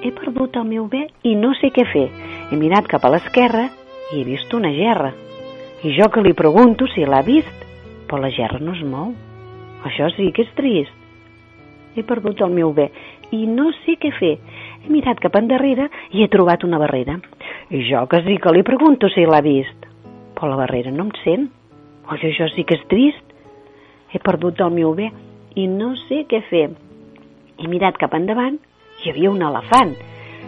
He 0.00 0.14
perdut 0.16 0.56
el 0.56 0.64
meu 0.70 0.86
bé 0.88 1.02
i 1.28 1.34
no 1.36 1.52
sé 1.60 1.68
què 1.68 1.84
fer. 1.92 2.06
He 2.48 2.56
mirat 2.56 2.88
cap 2.88 3.04
a 3.04 3.12
l'esquerra 3.12 3.66
i 4.14 4.22
he 4.22 4.24
vist 4.24 4.56
una 4.56 4.72
gerra. 4.72 5.12
I 5.84 5.92
jo 5.98 6.08
que 6.08 6.24
li 6.24 6.32
pregunto 6.32 6.88
si 6.94 7.04
l'ha 7.04 7.20
vist, 7.26 7.68
però 8.08 8.22
la 8.24 8.32
gerra 8.32 8.62
no 8.62 8.72
es 8.72 8.80
mou. 8.88 9.12
Això 9.84 10.08
sí 10.16 10.30
que 10.32 10.48
és 10.48 10.56
trist. 10.56 10.96
He 11.92 12.08
perdut 12.08 12.40
el 12.40 12.56
meu 12.56 12.72
bé 12.72 12.88
i 13.36 13.44
no 13.44 13.68
sé 13.84 14.00
què 14.00 14.16
fer. 14.16 14.38
He 14.80 14.88
mirat 14.88 15.20
cap 15.20 15.36
endarrere 15.36 15.90
i 16.16 16.24
he 16.24 16.32
trobat 16.32 16.64
una 16.64 16.80
barrera. 16.80 17.20
I 17.70 17.82
jo 17.90 18.04
que 18.06 18.22
sí 18.22 18.36
que 18.38 18.52
li 18.54 18.62
pregunto 18.62 19.08
si 19.10 19.24
l'ha 19.26 19.42
vist, 19.42 19.88
però 20.36 20.52
la 20.52 20.60
barrera 20.60 20.92
no 20.94 21.08
em 21.08 21.14
sent. 21.24 21.48
Oi, 22.06 22.20
això 22.28 22.46
sí 22.52 22.62
que 22.62 22.78
és 22.78 22.84
trist. 22.86 23.34
He 24.12 24.22
perdut 24.22 24.60
el 24.62 24.70
meu 24.70 24.94
bé 24.94 25.10
i 25.58 25.66
no 25.66 25.96
sé 26.06 26.22
què 26.30 26.44
fer. 26.46 26.68
He 27.58 27.66
mirat 27.66 27.98
cap 27.98 28.14
endavant 28.14 28.60
hi 29.02 29.10
havia 29.10 29.30
un 29.30 29.42
elefant. 29.42 29.94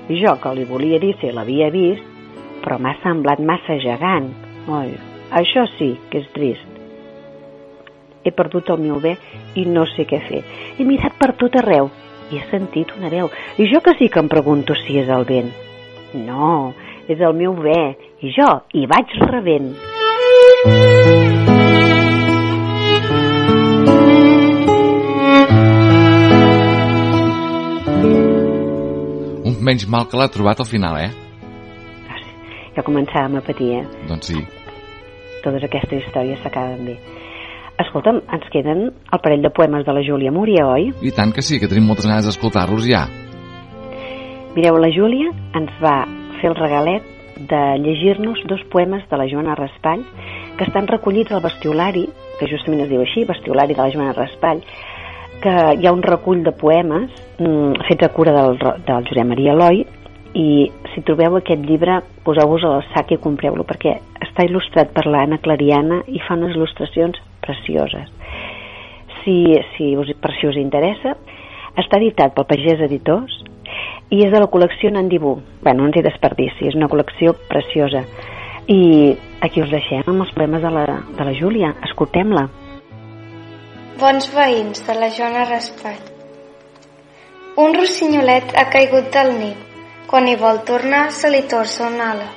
I 0.09 0.21
jo 0.23 0.35
que 0.41 0.55
li 0.57 0.65
volia 0.69 1.01
dir 1.03 1.15
si 1.21 1.31
l'havia 1.35 1.69
vist, 1.75 2.05
però 2.63 2.79
m'ha 2.81 2.95
semblat 3.03 3.43
massa 3.45 3.81
gegant. 3.83 4.31
Oi, 4.69 4.95
això 5.43 5.67
sí 5.77 5.95
que 6.11 6.23
és 6.23 6.29
trist. 6.35 6.67
He 8.25 8.33
perdut 8.35 8.71
el 8.71 8.83
meu 8.83 8.99
bé 9.03 9.17
i 9.57 9.65
no 9.67 9.87
sé 9.91 10.07
què 10.09 10.21
fer. 10.29 10.43
He 10.79 10.87
mirat 10.87 11.17
per 11.21 11.35
tot 11.41 11.57
arreu 11.61 11.91
i 12.31 12.39
he 12.39 12.45
sentit 12.51 12.93
una 12.97 13.11
veu. 13.13 13.31
I 13.59 13.69
jo 13.73 13.81
que 13.85 13.97
sí 13.99 14.09
que 14.09 14.21
em 14.23 14.29
pregunto 14.31 14.77
si 14.79 14.99
és 15.01 15.11
el 15.11 15.27
vent. 15.29 15.51
No, 16.15 16.75
és 17.09 17.21
el 17.25 17.33
meu 17.37 17.55
bé 17.57 17.79
i 18.21 18.33
jo 18.37 18.49
hi 18.77 18.85
vaig 18.91 19.15
rebent. 19.31 19.73
Un 29.49 29.57
menys 29.65 29.89
mal 29.89 30.05
que 30.11 30.21
l'ha 30.21 30.29
trobat 30.33 30.61
al 30.61 30.69
final, 30.69 31.01
eh? 31.01 31.11
Ja 32.77 32.85
començàvem 32.87 33.41
a 33.41 33.43
patir, 33.43 33.73
eh? 33.81 33.87
Doncs 34.07 34.29
sí. 34.31 34.43
Totes 35.43 35.65
aquestes 35.67 36.05
històries 36.05 36.45
s'acaben 36.45 36.85
bé. 36.87 36.99
Escolta'm, 37.79 38.21
ens 38.35 38.47
queden 38.53 38.89
el 38.91 39.21
parell 39.23 39.43
de 39.43 39.51
poemes 39.55 39.85
de 39.87 39.95
la 39.95 40.03
Júlia 40.05 40.35
Múria, 40.35 40.67
oi? 40.67 40.91
I 41.03 41.15
tant 41.15 41.33
que 41.35 41.43
sí, 41.47 41.61
que 41.63 41.71
tenim 41.71 41.87
moltes 41.89 42.07
ganes 42.11 42.27
d'escoltar-los 42.27 42.87
ja. 42.91 43.07
Mireu, 44.57 44.79
la 44.83 44.91
Júlia 44.91 45.31
ens 45.59 45.75
va 45.83 46.01
fer 46.41 46.53
el 46.53 46.59
regalet 46.59 47.05
de 47.39 47.79
llegir-nos 47.79 48.41
dos 48.51 48.63
poemes 48.73 49.05
de 49.09 49.17
la 49.17 49.29
Joana 49.31 49.55
Raspall 49.55 50.05
que 50.59 50.67
estan 50.67 50.89
recollits 50.91 51.33
al 51.33 51.43
bestiolari, 51.43 52.09
que 52.39 52.49
justament 52.51 52.83
es 52.83 52.91
diu 52.91 53.03
així, 53.05 53.25
bestiolari 53.29 53.77
de 53.77 53.85
la 53.85 53.93
Joana 53.95 54.17
Raspall, 54.17 54.63
que 55.43 55.55
hi 55.79 55.87
ha 55.87 55.95
un 55.95 56.03
recull 56.03 56.43
de 56.43 56.53
poemes 56.53 57.13
mm, 57.39 57.87
fets 57.87 58.09
a 58.09 58.11
cura 58.15 58.35
del, 58.35 58.59
del 58.59 59.07
Josep 59.07 59.29
Maria 59.29 59.55
Eloi 59.55 59.85
i 60.39 60.49
si 60.93 61.03
trobeu 61.07 61.39
aquest 61.39 61.63
llibre 61.65 62.01
poseu-vos 62.27 62.67
al 62.67 62.83
sac 62.91 63.15
i 63.15 63.21
compreu-lo 63.23 63.65
perquè 63.69 63.95
està 64.27 64.45
il·lustrat 64.47 64.91
per 64.95 65.07
l'Anna 65.07 65.39
Clariana 65.43 66.03
i 66.11 66.21
fa 66.27 66.37
unes 66.37 66.57
il·lustracions 66.57 67.21
precioses. 67.45 68.11
Si, 69.23 69.39
si 69.77 69.95
us, 69.97 70.11
per 70.21 70.35
si 70.37 70.51
us 70.51 70.59
interessa 70.59 71.15
està 71.79 72.01
editat 72.01 72.35
pel 72.35 72.49
Pagès 72.51 72.83
Editors 72.89 73.39
i 74.11 74.23
és 74.25 74.33
de 74.33 74.41
la 74.41 74.49
col·lecció 74.53 74.93
Nandibú 74.93 75.39
bueno, 75.63 75.83
no 75.83 75.91
ens 75.91 75.99
hi 75.99 76.05
desperdici, 76.07 76.69
és 76.69 76.79
una 76.79 76.89
col·lecció 76.89 77.35
preciosa 77.49 78.05
i 78.69 79.17
aquí 79.45 79.63
us 79.65 79.73
deixem 79.73 80.07
amb 80.07 80.25
els 80.25 80.33
poemes 80.37 80.65
de 80.65 80.73
la, 80.73 80.87
de 81.19 81.29
la 81.29 81.37
Júlia 81.37 81.75
escoltem-la 81.89 82.49
Bons 83.99 84.29
veïns 84.31 84.85
de 84.87 84.95
la 84.95 85.09
Joana 85.11 85.41
Raspall. 85.49 86.03
Un 87.59 87.73
rossinyolet 87.75 88.53
ha 88.55 88.69
caigut 88.71 89.09
del 89.17 89.33
nit. 89.41 89.65
Quan 90.07 90.29
hi 90.31 90.37
vol 90.39 90.61
tornar, 90.69 91.01
se 91.11 91.27
li 91.35 91.41
torça 91.51 91.89
una 91.89 92.13
ala. 92.13 92.29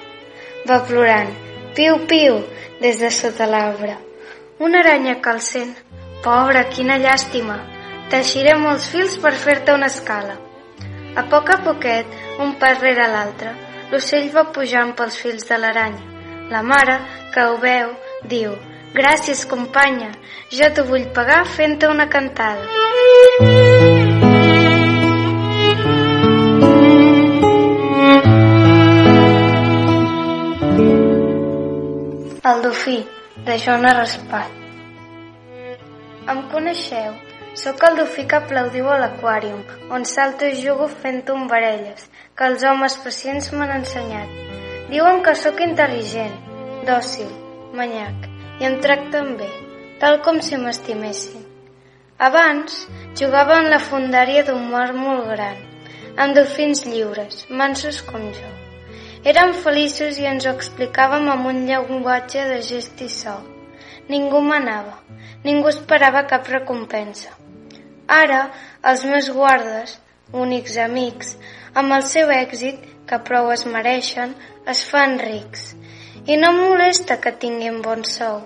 Va 0.65 0.79
plorant, 0.87 1.29
piu, 1.77 1.99
piu, 2.09 2.39
des 2.81 2.97
de 3.03 3.11
sota 3.13 3.45
l'arbre. 3.51 3.93
Una 4.57 4.81
aranya 4.81 5.19
que 5.21 5.35
el 5.35 5.43
sent. 5.51 5.75
Pobre, 6.25 6.65
quina 6.73 6.97
llàstima. 7.03 7.59
Teixiré 8.09 8.57
molts 8.63 8.89
fils 8.95 9.19
per 9.21 9.37
fer-te 9.43 9.77
una 9.77 9.91
escala. 9.93 10.39
A 11.15 11.23
poc 11.27 11.49
a 11.51 11.59
poquet, 11.65 12.05
un 12.39 12.53
pas 12.59 12.79
rere 12.79 13.07
l'altre, 13.11 13.51
l'ocell 13.91 14.29
va 14.31 14.47
pujant 14.55 14.95
pels 14.95 15.17
fils 15.19 15.47
de 15.49 15.57
l'aranya. 15.59 16.05
La 16.51 16.61
mare, 16.63 16.99
que 17.33 17.47
ho 17.47 17.57
veu, 17.63 17.95
diu 18.33 18.53
Gràcies, 18.91 19.45
companya, 19.47 20.09
jo 20.51 20.67
t'ho 20.75 20.83
vull 20.89 21.05
pagar 21.15 21.45
fent-te 21.47 21.87
una 21.87 22.09
cantada. 22.11 22.65
El 32.51 32.63
dofí, 32.67 32.99
de 33.47 33.59
Joana 33.63 33.95
Raspat. 34.01 34.59
Em 36.35 36.47
coneixeu? 36.51 37.15
Sóc 37.53 37.81
el 37.83 37.97
dofí 37.99 38.23
que 38.31 38.37
aplaudiu 38.39 38.85
a 38.87 38.97
l'aquàrium, 39.01 39.59
on 39.91 40.05
salto 40.07 40.47
i 40.47 40.55
jugo 40.55 40.85
fent 40.87 41.17
tombarelles, 41.27 42.05
que 42.35 42.45
els 42.47 42.63
homes 42.63 42.95
pacients 43.03 43.49
m'han 43.51 43.73
ensenyat. 43.75 44.29
Diuen 44.91 45.19
que 45.25 45.33
sóc 45.35 45.59
intel·ligent, 45.65 46.37
dòcil, 46.87 47.27
manyac, 47.75 48.29
i 48.63 48.69
em 48.69 48.77
tracten 48.85 49.33
bé, 49.41 49.49
tal 49.99 50.21
com 50.23 50.39
si 50.39 50.55
m'estimessin. 50.61 51.43
Abans 52.29 52.85
jugava 53.19 53.59
en 53.59 53.67
la 53.73 53.81
fundària 53.83 54.45
d'un 54.47 54.71
mar 54.71 54.87
molt 54.95 55.27
gran, 55.33 55.59
amb 56.15 56.39
dofins 56.39 56.85
lliures, 56.87 57.45
mansos 57.49 57.99
com 58.07 58.31
jo. 58.39 58.53
Érem 59.27 59.51
feliços 59.67 60.23
i 60.23 60.31
ens 60.31 60.47
ho 60.47 60.55
explicàvem 60.55 61.27
amb 61.35 61.51
un 61.51 61.65
llenguatge 61.67 62.47
de 62.53 62.63
gest 62.71 63.03
i 63.03 63.11
so. 63.11 63.35
Ningú 64.07 64.39
manava, 64.39 64.97
ningú 65.43 65.67
esperava 65.75 66.23
cap 66.31 66.47
recompensa. 66.47 67.40
Ara, 68.07 68.41
els 68.83 69.03
meus 69.05 69.29
guardes, 69.33 69.97
únics 70.33 70.77
amics, 70.77 71.35
amb 71.75 71.93
el 71.97 72.03
seu 72.07 72.31
èxit, 72.33 72.79
que 73.07 73.19
prou 73.27 73.51
es 73.51 73.65
mereixen, 73.67 74.33
es 74.71 74.83
fan 74.87 75.19
rics. 75.19 75.71
I 76.27 76.37
no 76.37 76.53
molesta 76.53 77.17
que 77.21 77.33
tinguin 77.43 77.81
bon 77.81 78.05
sou, 78.05 78.41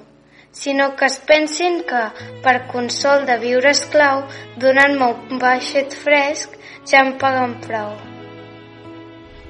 sinó 0.55 0.95
que 0.95 1.05
es 1.05 1.19
pensin 1.27 1.81
que, 1.87 2.03
per 2.43 2.57
consol 2.71 3.25
de 3.29 3.37
viure 3.41 3.73
esclau, 3.75 4.23
donant-me 4.61 5.11
un 5.11 5.41
baixet 5.41 5.93
fresc, 6.05 6.55
ja 6.87 7.03
em 7.03 7.15
paguen 7.21 7.57
prou. 7.65 7.95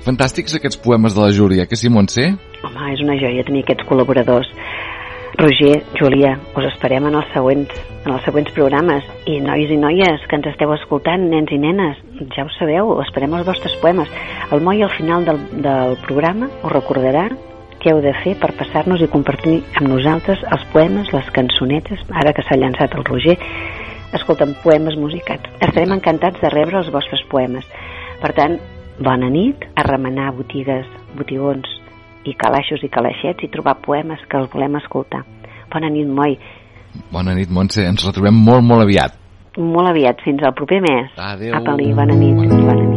Fantàstics 0.06 0.58
aquests 0.58 0.82
poemes 0.82 1.16
de 1.16 1.22
la 1.22 1.32
Júlia, 1.34 1.66
que 1.70 1.78
sí, 1.78 1.90
Montse? 1.90 2.28
Home, 2.66 2.90
és 2.94 3.02
una 3.06 3.16
joia 3.22 3.46
tenir 3.46 3.64
aquests 3.66 3.88
col·laboradors. 3.90 4.50
Roger, 5.38 5.84
Júlia, 6.00 6.38
us 6.56 6.66
esperem 6.70 7.10
en 7.10 7.16
els 7.20 7.28
següents, 7.34 7.72
en 8.06 8.14
els 8.14 8.24
següents 8.24 8.54
programes. 8.56 9.04
I 9.28 9.42
nois 9.44 9.72
i 9.74 9.76
noies 9.76 10.24
que 10.30 10.38
ens 10.38 10.48
esteu 10.48 10.72
escoltant, 10.72 11.26
nens 11.28 11.52
i 11.52 11.58
nenes, 11.60 12.00
ja 12.32 12.46
ho 12.46 12.52
sabeu, 12.56 12.94
esperem 13.04 13.36
els 13.36 13.48
vostres 13.48 13.76
poemes. 13.82 14.12
El 14.56 14.64
Moi 14.64 14.80
al 14.86 14.94
final 14.96 15.28
del, 15.28 15.42
del 15.66 15.98
programa 16.06 16.48
us 16.62 16.72
recordarà 16.72 17.26
què 17.84 17.92
heu 17.92 18.00
de 18.06 18.16
fer 18.24 18.38
per 18.40 18.54
passar-nos 18.56 19.04
i 19.04 19.12
compartir 19.12 19.58
amb 19.76 19.92
nosaltres 19.92 20.44
els 20.56 20.64
poemes, 20.72 21.12
les 21.12 21.32
cançonetes, 21.36 22.08
ara 22.16 22.32
que 22.32 22.46
s'ha 22.48 22.60
llançat 22.62 22.96
el 22.96 23.04
Roger, 23.04 23.36
escolta'm, 24.16 24.56
poemes 24.64 24.96
musicats. 24.96 25.52
Estarem 25.60 25.98
encantats 25.98 26.40
de 26.40 26.54
rebre 26.54 26.80
els 26.80 26.94
vostres 26.96 27.28
poemes. 27.32 27.68
Per 28.24 28.32
tant, 28.40 28.56
bona 29.04 29.28
nit, 29.28 29.68
a 29.76 29.84
remenar 29.84 30.32
botigues, 30.38 30.88
botigons 31.20 31.82
i 32.26 32.36
calaixos 32.40 32.84
i 32.84 32.92
calaixets 32.92 33.46
i 33.46 33.52
trobar 33.54 33.78
poemes 33.86 34.24
que 34.30 34.40
els 34.40 34.52
volem 34.54 34.80
escoltar. 34.82 35.24
Bona 35.74 35.90
nit, 35.92 36.08
Moi. 36.08 36.38
Bona 37.12 37.36
nit, 37.36 37.52
Montse. 37.52 37.86
Ens 37.86 38.06
retrobem 38.08 38.36
molt, 38.50 38.64
molt 38.64 38.86
aviat. 38.88 39.18
Molt 39.58 39.92
aviat, 39.92 40.20
fins 40.26 40.44
al 40.44 40.56
proper 40.58 40.82
mes. 40.84 41.16
Adéu. 41.16 41.56
Apa-li, 41.62 41.94
bona 41.96 42.16
nit, 42.16 42.36
bona 42.36 42.56
nit. 42.56 42.66
La 42.68 42.95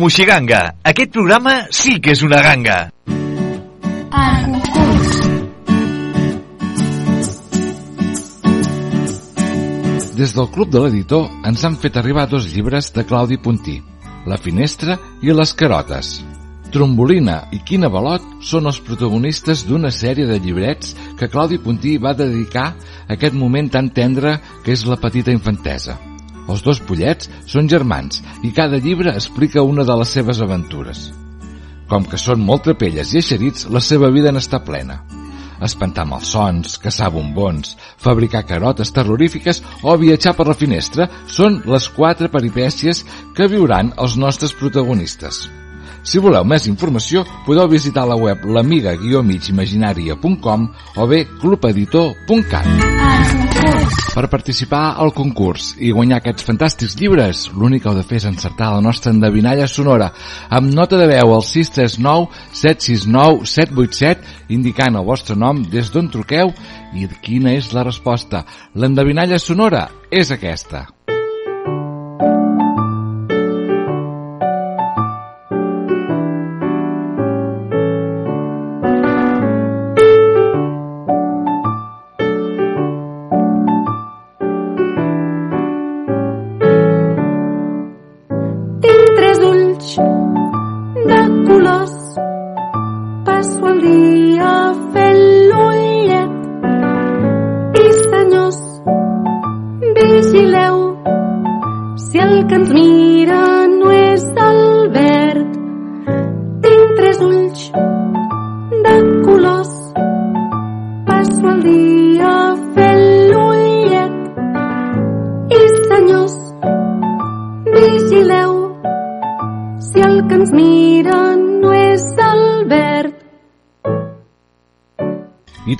Moixiganga. 0.00 0.60
Aquest 0.88 1.10
programa 1.12 1.66
sí 1.76 1.98
que 2.00 2.14
és 2.14 2.22
una 2.24 2.38
ganga. 2.40 2.78
Des 10.16 10.32
del 10.36 10.48
Club 10.54 10.72
de 10.72 10.80
l'Editor 10.86 11.28
ens 11.48 11.66
han 11.68 11.76
fet 11.84 12.00
arribar 12.00 12.26
dos 12.32 12.48
llibres 12.48 12.90
de 12.96 13.04
Claudi 13.04 13.36
Puntí, 13.44 13.76
La 14.24 14.40
finestra 14.40 14.96
i 15.20 15.36
les 15.36 15.52
carotes. 15.52 16.16
Trombolina 16.72 17.38
i 17.52 17.60
Quina 17.66 17.92
Balot 17.92 18.24
són 18.40 18.72
els 18.72 18.80
protagonistes 18.80 19.66
d'una 19.68 19.92
sèrie 19.92 20.28
de 20.28 20.38
llibrets 20.40 20.94
que 21.18 21.28
Claudi 21.28 21.60
Puntí 21.60 21.98
va 22.00 22.16
dedicar 22.16 22.70
a 22.70 23.16
aquest 23.18 23.36
moment 23.36 23.68
tan 23.68 23.92
tendre 23.92 24.38
que 24.64 24.72
és 24.72 24.86
la 24.88 24.96
petita 24.96 25.34
infantesa. 25.34 26.00
Els 26.50 26.64
dos 26.66 26.80
pollets 26.82 27.30
són 27.46 27.68
germans 27.70 28.22
i 28.46 28.52
cada 28.56 28.80
llibre 28.82 29.14
explica 29.14 29.62
una 29.66 29.86
de 29.86 29.96
les 30.02 30.14
seves 30.18 30.42
aventures. 30.42 31.10
Com 31.90 32.06
que 32.06 32.18
són 32.18 32.42
molt 32.46 32.66
trapelles 32.66 33.14
i 33.14 33.20
eixerits, 33.22 33.66
la 33.70 33.82
seva 33.82 34.10
vida 34.14 34.32
n'està 34.34 34.62
plena. 34.66 35.00
Espantar 35.60 36.06
malsons, 36.08 36.78
caçar 36.80 37.10
bombons, 37.12 37.74
fabricar 38.00 38.46
carotes 38.48 38.94
terrorífiques 38.96 39.60
o 39.82 39.96
viatjar 40.00 40.32
per 40.38 40.48
la 40.48 40.56
finestra 40.56 41.10
són 41.28 41.60
les 41.68 41.88
quatre 41.96 42.32
peripècies 42.32 43.04
que 43.36 43.50
viuran 43.52 43.92
els 43.98 44.16
nostres 44.16 44.56
protagonistes. 44.56 45.48
Si 46.02 46.18
voleu 46.18 46.44
més 46.48 46.66
informació, 46.70 47.24
podeu 47.46 47.68
visitar 47.68 48.06
la 48.08 48.16
web 48.16 48.44
l'amiga-migimaginaria.com 48.44 50.68
o 50.96 51.06
bé 51.06 51.26
clubeditor.cat. 51.40 52.66
Per 54.10 54.26
participar 54.26 54.96
al 54.98 55.12
concurs 55.14 55.76
i 55.78 55.92
guanyar 55.94 56.18
aquests 56.18 56.42
fantàstics 56.48 56.96
llibres, 56.98 57.46
l'únic 57.54 57.84
que 57.84 57.90
heu 57.92 57.98
de 57.98 58.02
fer 58.06 58.18
és 58.18 58.26
encertar 58.26 58.72
la 58.74 58.82
nostra 58.82 59.12
endevinalla 59.14 59.68
sonora 59.70 60.10
amb 60.50 60.74
nota 60.74 60.98
de 60.98 61.06
veu 61.12 61.34
al 61.36 61.44
639 61.46 62.26
769 62.50 63.46
787 63.46 64.54
indicant 64.56 64.98
el 64.98 65.06
vostre 65.06 65.38
nom 65.38 65.62
des 65.62 65.92
d'on 65.94 66.10
truqueu 66.10 66.50
i 66.98 67.06
quina 67.22 67.54
és 67.54 67.70
la 67.76 67.86
resposta. 67.86 68.42
L'endevinalla 68.74 69.38
sonora 69.38 69.86
és 70.10 70.34
aquesta. 70.34 70.88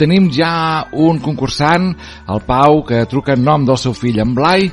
Tenim 0.00 0.30
ja 0.34 0.86
un 0.96 1.20
concursant, 1.22 1.92
el 2.32 2.40
Pau, 2.48 2.82
que 2.88 3.04
truca 3.10 3.36
en 3.36 3.44
nom 3.46 3.66
del 3.68 3.78
seu 3.80 3.94
fill, 3.96 4.20
en 4.22 4.32
Blai, 4.36 4.70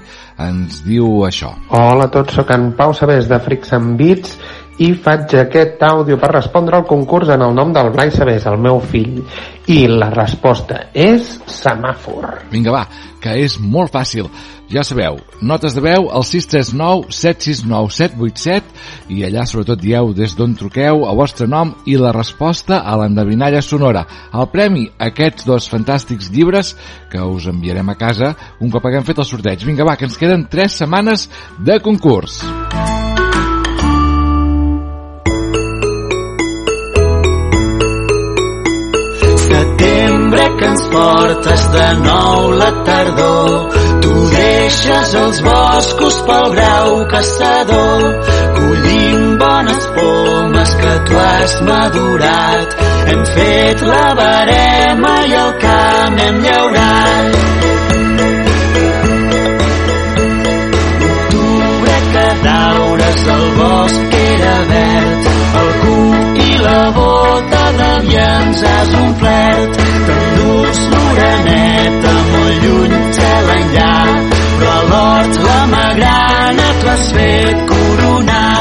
ens 0.47 0.81
diu 0.85 1.25
això. 1.27 1.51
Hola 1.75 2.07
a 2.07 2.13
tots, 2.13 2.37
sóc 2.37 2.53
en 2.55 2.71
Pau 2.77 2.95
Sabés 2.95 3.27
de 3.29 3.39
Freaks 3.43 3.75
and 3.75 3.97
Beats 3.99 4.37
i 4.77 4.91
faig 4.93 5.33
aquest 5.41 5.81
àudio 5.83 6.19
per 6.21 6.29
respondre 6.35 6.77
al 6.77 6.85
concurs 6.85 7.31
en 7.33 7.41
el 7.41 7.55
nom 7.55 7.71
del 7.73 7.89
Blai 7.93 8.11
Sabés, 8.13 8.45
el 8.45 8.59
meu 8.61 8.79
fill. 8.79 9.23
I 9.67 9.79
la 9.89 10.11
resposta 10.13 10.87
és 10.93 11.33
semàfor. 11.49 12.45
Vinga, 12.51 12.71
va, 12.75 12.85
que 13.21 13.33
és 13.41 13.57
molt 13.59 13.91
fàcil. 13.93 14.29
Ja 14.67 14.83
sabeu, 14.83 15.15
notes 15.39 15.77
de 15.77 15.81
veu 15.81 16.09
al 16.11 16.25
639 16.27 17.13
769 17.15 17.93
787 17.95 19.13
i 19.15 19.21
allà 19.23 19.45
sobretot 19.47 19.79
dieu 19.79 20.11
des 20.15 20.35
d'on 20.35 20.57
truqueu 20.59 21.05
el 21.07 21.15
vostre 21.15 21.47
nom 21.47 21.71
i 21.87 21.95
la 21.95 22.11
resposta 22.11 22.81
a 22.83 22.97
l'endevinalla 22.99 23.63
sonora. 23.63 24.03
El 24.35 24.51
premi, 24.51 24.83
aquests 24.99 25.47
dos 25.47 25.71
fantàstics 25.71 26.27
llibres 26.35 26.75
que 27.11 27.23
us 27.23 27.47
enviarem 27.47 27.95
a 27.95 27.95
casa 27.95 28.35
un 28.59 28.69
cop 28.75 28.85
haguem 28.85 29.07
fet 29.07 29.23
el 29.23 29.29
sorteig. 29.31 29.63
Vinga, 29.63 29.87
va, 29.87 29.95
que 29.95 30.09
ens 30.11 30.19
queden 30.19 30.49
3 30.51 30.79
setmanes 30.83 31.29
de 31.63 31.79
concurs. 31.79 32.41
Setembre 32.43 32.96
ens 40.67 40.83
portes 40.91 41.63
de 41.73 41.87
nou 42.03 42.51
la 42.59 42.71
tardor. 42.87 43.51
Tu 44.03 44.13
deixes 44.33 45.13
els 45.21 45.41
boscos 45.45 46.17
pel 46.27 46.47
grau 46.55 46.89
caçador, 47.13 48.03
collint 48.57 49.27
bones 49.43 49.87
pomes 49.97 50.75
que 50.81 50.93
tu 51.09 51.19
has 51.23 51.53
madurat. 51.69 52.77
Hem 53.07 53.23
fet 53.35 53.85
la 53.91 54.07
barema 54.21 55.15
i 55.31 55.37
el 55.43 55.53
camp 55.63 56.23
hem 56.25 56.41
llaurat. 56.47 57.37
L'octubre 61.07 61.97
que 62.13 62.27
daures 62.43 63.27
al 63.37 63.47
bosc 63.61 64.17
era 64.23 64.57
verd, 64.73 65.31
el 65.63 65.71
i 66.47 66.51
la 66.67 66.81
bota 67.01 67.63
de 67.81 67.93
has 68.73 68.95
omplert. 69.05 69.86
L'oreneta 71.47 72.13
molt 72.31 72.63
lluny, 72.63 72.95
cel 73.15 73.49
enllà, 73.55 73.93
però 74.59 74.75
l'hort 74.89 75.39
la 75.47 75.61
magrana 75.71 76.69
t'ho 76.81 76.93
has 76.95 77.09
fet 77.15 77.65
coronar. 77.71 78.56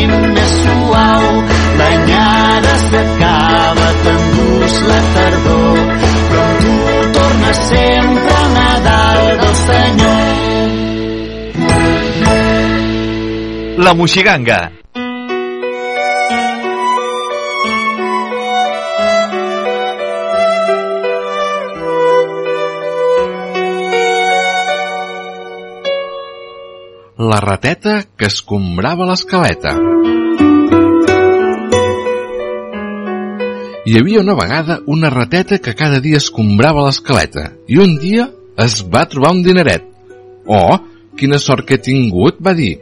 Cim 0.00 0.12
més 0.34 0.52
suau, 0.64 1.24
l'anyada 1.80 2.74
s'acaba, 2.86 3.88
t'endús 4.04 4.76
la 4.88 5.00
tardor, 5.16 5.78
però 6.30 6.44
tu 6.62 6.74
torna 7.16 7.52
sempre 7.60 8.34
el 8.40 8.48
Nadal 8.56 9.20
del 9.42 9.56
Senyor. 9.66 10.24
La 13.84 13.92
Moixiganga. 13.94 14.60
La 27.20 27.36
rateta 27.36 27.98
que 28.16 28.30
escombrava 28.30 29.04
l'escaleta. 29.04 29.74
Hi 33.84 33.96
havia 33.98 34.22
una 34.22 34.36
vegada 34.38 34.78
una 34.88 35.10
rateta 35.12 35.58
que 35.60 35.74
cada 35.76 35.98
dia 36.00 36.16
escombrava 36.16 36.86
l'escaleta 36.86 37.42
i 37.68 37.76
un 37.84 37.98
dia 38.00 38.24
es 38.64 38.78
va 38.94 39.02
trobar 39.04 39.34
un 39.36 39.42
dineret. 39.44 39.84
Oh, 40.48 40.78
quina 41.20 41.36
sort 41.44 41.66
que 41.68 41.76
he 41.76 41.82
tingut, 41.90 42.38
va 42.40 42.54
dir. 42.56 42.78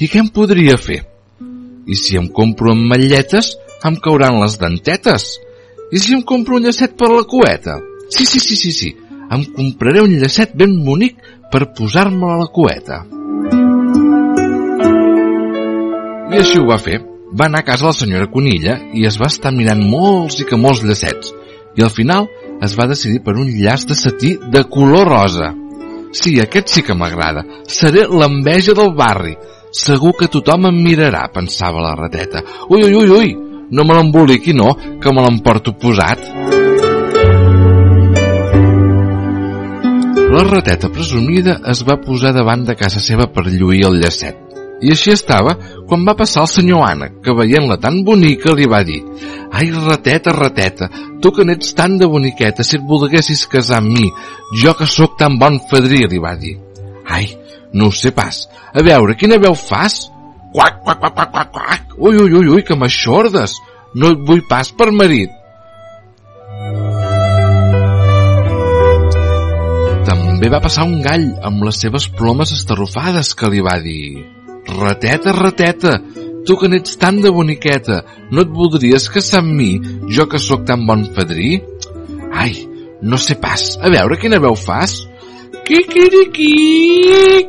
I 0.00 0.08
què 0.08 0.22
em 0.24 0.30
podria 0.32 0.78
fer? 0.80 1.02
I 1.84 1.98
si 2.00 2.16
em 2.16 2.30
compro 2.38 2.72
ametlletes, 2.72 3.50
em 3.84 3.98
cauran 4.06 4.38
les 4.40 4.56
dentetes. 4.62 5.26
I 5.92 6.00
si 6.00 6.16
em 6.16 6.24
compro 6.24 6.56
un 6.56 6.64
llacet 6.64 6.96
per 6.96 7.12
la 7.12 7.28
cueta? 7.28 7.76
Sí, 8.08 8.24
sí, 8.24 8.40
sí, 8.40 8.56
sí, 8.56 8.72
sí. 8.72 8.94
Em 9.28 9.44
compraré 9.52 10.00
un 10.00 10.16
llacet 10.16 10.56
ben 10.56 10.78
bonic 10.88 11.20
per 11.52 11.74
posar-me 11.76 12.32
a 12.32 12.40
la 12.40 12.48
cueta. 12.48 13.02
I 16.26 16.40
així 16.40 16.58
ho 16.58 16.66
va 16.66 16.78
fer. 16.82 16.98
Va 17.38 17.46
anar 17.46 17.60
a 17.62 17.66
casa 17.66 17.86
la 17.86 17.94
senyora 17.94 18.30
Conilla 18.30 18.76
i 18.94 19.04
es 19.06 19.18
va 19.20 19.28
estar 19.30 19.52
mirant 19.54 19.82
molts 19.86 20.40
i 20.42 20.46
que 20.48 20.58
molts 20.58 20.82
llacets. 20.82 21.32
I 21.76 21.84
al 21.86 21.92
final 21.92 22.26
es 22.64 22.74
va 22.78 22.88
decidir 22.90 23.20
per 23.22 23.36
un 23.36 23.50
llaç 23.52 23.86
de 23.86 23.96
setí 23.98 24.32
de 24.52 24.62
color 24.70 25.06
rosa. 25.10 25.52
Sí, 26.16 26.38
aquest 26.40 26.72
sí 26.72 26.82
que 26.82 26.96
m'agrada. 26.96 27.44
Seré 27.68 28.06
l'enveja 28.08 28.74
del 28.74 28.94
barri. 28.98 29.36
Segur 29.76 30.14
que 30.18 30.30
tothom 30.32 30.70
em 30.70 30.78
mirarà, 30.82 31.26
pensava 31.34 31.82
la 31.84 31.94
rateta. 31.98 32.42
Ui, 32.70 32.82
ui, 32.86 32.94
ui, 32.94 33.10
ui, 33.10 33.34
no 33.70 33.84
me 33.84 33.98
l'emboliqui, 33.98 34.54
no, 34.56 34.72
que 35.02 35.12
me 35.12 35.26
l'emporto 35.26 35.74
posat. 35.76 36.24
La 40.36 40.42
rateta 40.48 40.88
presumida 40.92 41.60
es 41.70 41.84
va 41.86 42.00
posar 42.00 42.32
davant 42.36 42.64
de 42.66 42.74
casa 42.78 43.00
seva 43.00 43.28
per 43.32 43.46
lluir 43.50 43.84
el 43.90 44.00
llacet. 44.00 44.45
I 44.84 44.92
així 44.92 45.12
estava 45.14 45.54
quan 45.88 46.04
va 46.04 46.16
passar 46.18 46.42
el 46.44 46.50
senyor 46.52 46.82
Anna, 46.84 47.08
que 47.24 47.34
veient-la 47.36 47.78
tan 47.80 48.02
bonica 48.04 48.52
li 48.52 48.66
va 48.68 48.82
dir 48.84 49.00
«Ai, 49.56 49.70
rateta, 49.72 50.34
rateta, 50.36 50.90
tu 51.22 51.32
que 51.32 51.46
n'ets 51.46 51.72
tan 51.78 51.96
de 51.96 52.08
boniqueta, 52.10 52.64
si 52.66 52.76
et 52.76 52.84
volguessis 52.84 53.46
casar 53.48 53.80
amb 53.80 53.94
mi, 53.94 54.10
jo 54.60 54.74
que 54.76 54.88
sóc 54.90 55.16
tan 55.16 55.38
bon 55.40 55.56
fadrí», 55.70 56.02
li 56.10 56.20
va 56.20 56.34
dir. 56.36 56.58
«Ai, 57.08 57.30
no 57.72 57.88
ho 57.88 57.94
sé 57.94 58.12
pas. 58.12 58.44
A 58.74 58.84
veure, 58.84 59.16
quina 59.16 59.40
veu 59.40 59.56
fas?» 59.56 60.10
«Quac, 60.52 60.82
quac, 60.84 61.00
quac, 61.00 61.14
quac, 61.14 61.32
quac, 61.32 61.50
quac. 61.56 61.96
Ui, 61.96 62.16
ui, 62.16 62.32
ui, 62.32 62.46
ui, 62.58 62.62
que 62.66 62.76
m'aixordes. 62.76 63.56
No 63.94 64.12
et 64.12 64.22
vull 64.28 64.44
pas 64.50 64.72
per 64.76 64.92
marit». 64.92 65.32
També 70.06 70.50
va 70.52 70.60
passar 70.60 70.84
un 70.84 71.00
gall 71.00 71.30
amb 71.48 71.64
les 71.64 71.80
seves 71.80 72.10
plomes 72.12 72.52
estarrufades 72.52 73.32
que 73.34 73.48
li 73.50 73.64
va 73.64 73.78
dir 73.80 74.35
Rateta, 74.66 75.32
rateta, 75.32 75.92
tu 76.46 76.56
que 76.58 76.68
n'ets 76.70 76.96
tan 76.98 77.20
de 77.22 77.30
boniqueta, 77.30 78.02
no 78.30 78.42
et 78.42 78.50
voldries 78.50 79.08
casar 79.12 79.42
amb 79.42 79.54
mi, 79.58 79.72
jo 80.10 80.26
que 80.30 80.40
sóc 80.42 80.64
tan 80.66 80.86
bon 80.88 81.04
fadrí? 81.16 81.56
Ai, 82.34 82.54
no 83.02 83.18
sé 83.18 83.38
pas, 83.42 83.76
a 83.82 83.90
veure 83.92 84.18
quina 84.22 84.40
veu 84.42 84.56
fas. 84.58 85.04
Quiquiriqui, 85.66 86.52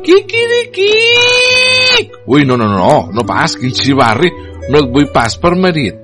quiquiriqui. 0.02 0.90
Ui, 2.26 2.44
no, 2.44 2.56
no, 2.56 2.66
no, 2.70 3.08
no 3.14 3.26
pas, 3.26 3.54
quin 3.58 3.74
xivarri, 3.74 4.30
no 4.68 4.82
et 4.82 4.92
vull 4.94 5.10
pas 5.14 5.38
per 5.38 5.54
marit. 5.58 5.98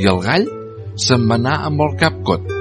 I 0.00 0.08
el 0.10 0.20
gall 0.24 0.46
se'n 0.94 1.26
va 1.30 1.38
anar 1.40 1.60
amb 1.68 1.86
el 1.86 1.96
cap 2.00 2.20
cot. 2.26 2.56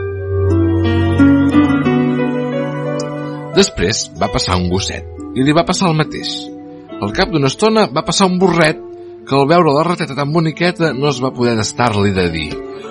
Després 3.59 4.05
va 4.21 4.29
passar 4.31 4.57
un 4.59 4.69
gosset 4.71 5.35
i 5.35 5.43
li 5.43 5.53
va 5.55 5.67
passar 5.67 5.89
el 5.89 5.97
mateix. 5.99 6.58
Al 6.99 7.13
cap 7.15 7.31
d'una 7.31 7.47
estona 7.47 7.87
va 7.95 8.05
passar 8.07 8.27
un 8.27 8.39
burret 8.39 8.79
que 9.27 9.37
al 9.37 9.47
veure 9.47 9.75
la 9.75 9.85
rateta 9.87 10.17
tan 10.17 10.33
boniqueta 10.33 10.91
no 10.93 11.09
es 11.11 11.21
va 11.23 11.33
poder 11.35 11.57
estar-li 11.61 12.11
de 12.15 12.27
dir 12.33 12.49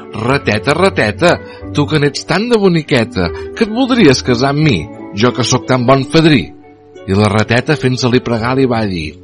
Rateta, 0.09 0.73
rateta, 0.73 1.35
tu 1.77 1.85
que 1.87 1.99
n'ets 2.01 2.25
tan 2.25 2.47
de 2.49 2.57
boniqueta, 2.59 3.29
que 3.55 3.67
et 3.67 3.73
voldries 3.73 4.23
casar 4.25 4.55
amb 4.55 4.65
mi, 4.65 4.79
jo 5.13 5.35
que 5.37 5.45
sóc 5.45 5.67
tan 5.69 5.85
bon 5.87 6.07
fadrí. 6.09 6.47
I 7.09 7.17
la 7.17 7.29
rateta 7.29 7.77
fent-se-li 7.77 8.23
pregar 8.25 8.55
li 8.57 8.65
va 8.69 8.81
dir 8.89 9.19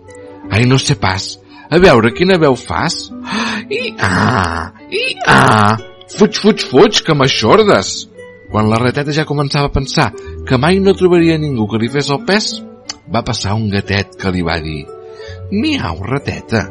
Ai, 0.53 0.67
no 0.69 0.77
sé 0.79 0.99
pas, 1.01 1.39
a 1.73 1.81
veure 1.81 2.13
quina 2.13 2.37
veu 2.41 2.53
fas. 2.57 3.09
I 3.73 3.95
ah, 4.05 4.75
i 4.93 5.17
ah, 5.27 5.73
fuig, 6.19 6.37
fuig, 6.37 6.67
fuig, 6.69 7.01
que 7.07 7.17
m'aixordes. 7.17 7.95
Quan 8.53 8.69
la 8.69 8.79
rateta 8.79 9.15
ja 9.17 9.25
començava 9.25 9.73
a 9.73 9.75
pensar 9.75 10.11
que 10.47 10.61
mai 10.61 10.79
no 10.85 10.93
trobaria 10.95 11.41
ningú 11.41 11.67
que 11.71 11.81
li 11.81 11.89
fes 11.89 12.13
el 12.13 12.21
pes, 12.29 12.59
va 13.13 13.25
passar 13.27 13.55
un 13.59 13.69
gatet 13.73 14.17
que 14.21 14.33
li 14.35 14.45
va 14.47 14.59
dir 14.65 14.85
Miau, 15.53 16.01
rateta, 16.03 16.65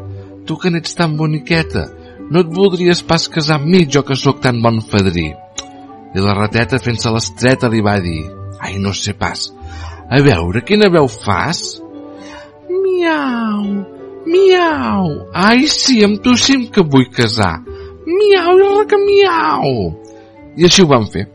tu 0.48 0.58
que 0.60 0.72
n'ets 0.74 0.96
tan 0.98 1.16
boniqueta, 1.18 1.86
no 2.30 2.42
et 2.44 2.52
voldries 2.52 3.04
pas 3.08 3.28
casar 3.32 3.60
amb 3.60 3.70
mi, 3.70 3.84
jo 3.86 4.02
que 4.04 4.18
sóc 4.18 4.42
tan 4.44 4.62
bon 4.64 4.80
fadrí. 4.82 5.30
I 6.14 6.24
la 6.24 6.34
rateta 6.38 6.80
fent-se 6.82 7.12
l'estreta 7.14 7.70
li 7.72 7.82
va 7.86 8.00
dir 8.04 8.24
Ai, 8.64 8.78
no 8.80 8.94
sé 8.96 9.14
pas, 9.20 9.50
a 10.10 10.20
veure, 10.24 10.62
quina 10.64 10.90
veu 10.94 11.08
fas? 11.12 11.62
Miau, 12.70 13.64
miau, 14.28 15.08
ai 15.34 15.68
sí, 15.72 16.00
amb 16.06 16.22
tu 16.24 16.36
sí 16.40 16.60
que 16.74 16.84
vull 16.86 17.10
casar. 17.12 17.58
Miau, 18.08 18.60
i 18.60 18.88
que 18.88 19.00
miau. 19.02 19.72
I 20.60 20.68
així 20.70 20.84
ho 20.84 20.92
van 20.92 21.08
fer. 21.12 21.26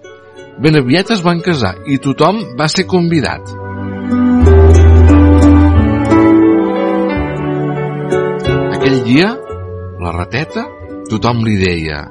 Ben 0.62 0.78
aviat 0.78 1.12
es 1.14 1.24
van 1.24 1.42
casar 1.44 1.74
i 1.86 1.98
tothom 2.02 2.40
va 2.58 2.68
ser 2.70 2.86
convidat. 2.90 3.57
Aquell 8.88 9.04
dia, 9.04 9.26
la 10.00 10.10
rateta, 10.14 10.62
tothom 11.10 11.42
li 11.44 11.58
deia 11.60 12.06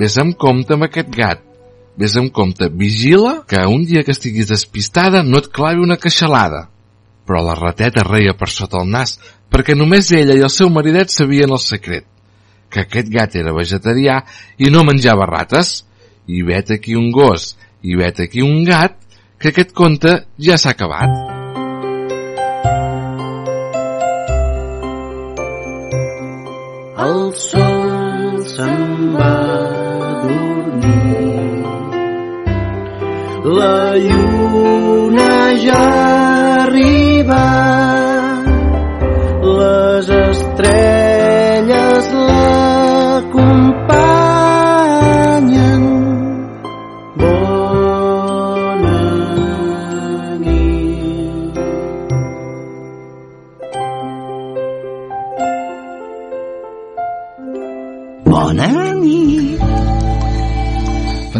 Ves 0.00 0.14
amb 0.22 0.32
compte 0.40 0.72
amb 0.72 0.86
aquest 0.86 1.10
gat, 1.12 1.42
ves 2.00 2.14
amb 2.16 2.32
compte, 2.32 2.70
vigila 2.72 3.42
que 3.44 3.60
un 3.68 3.84
dia 3.84 4.00
que 4.00 4.14
estiguis 4.16 4.48
despistada 4.48 5.20
no 5.20 5.42
et 5.42 5.50
clavi 5.52 5.84
una 5.84 5.98
queixalada. 6.00 6.70
Però 7.28 7.44
la 7.44 7.58
rateta 7.60 8.06
reia 8.08 8.32
per 8.32 8.48
sota 8.48 8.80
el 8.80 8.88
nas 8.96 9.18
perquè 9.52 9.76
només 9.76 10.08
ella 10.16 10.40
i 10.40 10.44
el 10.48 10.54
seu 10.56 10.72
maridet 10.72 11.12
sabien 11.12 11.52
el 11.52 11.60
secret, 11.60 12.08
que 12.72 12.86
aquest 12.88 13.12
gat 13.12 13.36
era 13.36 13.52
vegetarià 13.52 14.22
i 14.56 14.72
no 14.72 14.88
menjava 14.88 15.28
rates. 15.28 15.82
I 16.32 16.40
vet 16.48 16.78
aquí 16.78 16.96
un 16.96 17.12
gos, 17.12 17.58
i 17.84 17.92
vet 17.92 18.24
aquí 18.24 18.40
un 18.40 18.64
gat, 18.64 18.96
que 19.36 19.52
aquest 19.52 19.76
conte 19.76 20.22
ja 20.40 20.56
s'ha 20.56 20.72
acabat. 20.72 21.44
El 27.06 27.26
sol 27.38 28.38
se'n 28.52 29.12
va 29.16 29.34
dormir. 30.22 31.66
La 33.58 33.78
lluna 34.06 35.30
ja 35.66 35.84
arriba. 36.64 37.44
Les 39.58 40.10
estrelles 40.20 40.95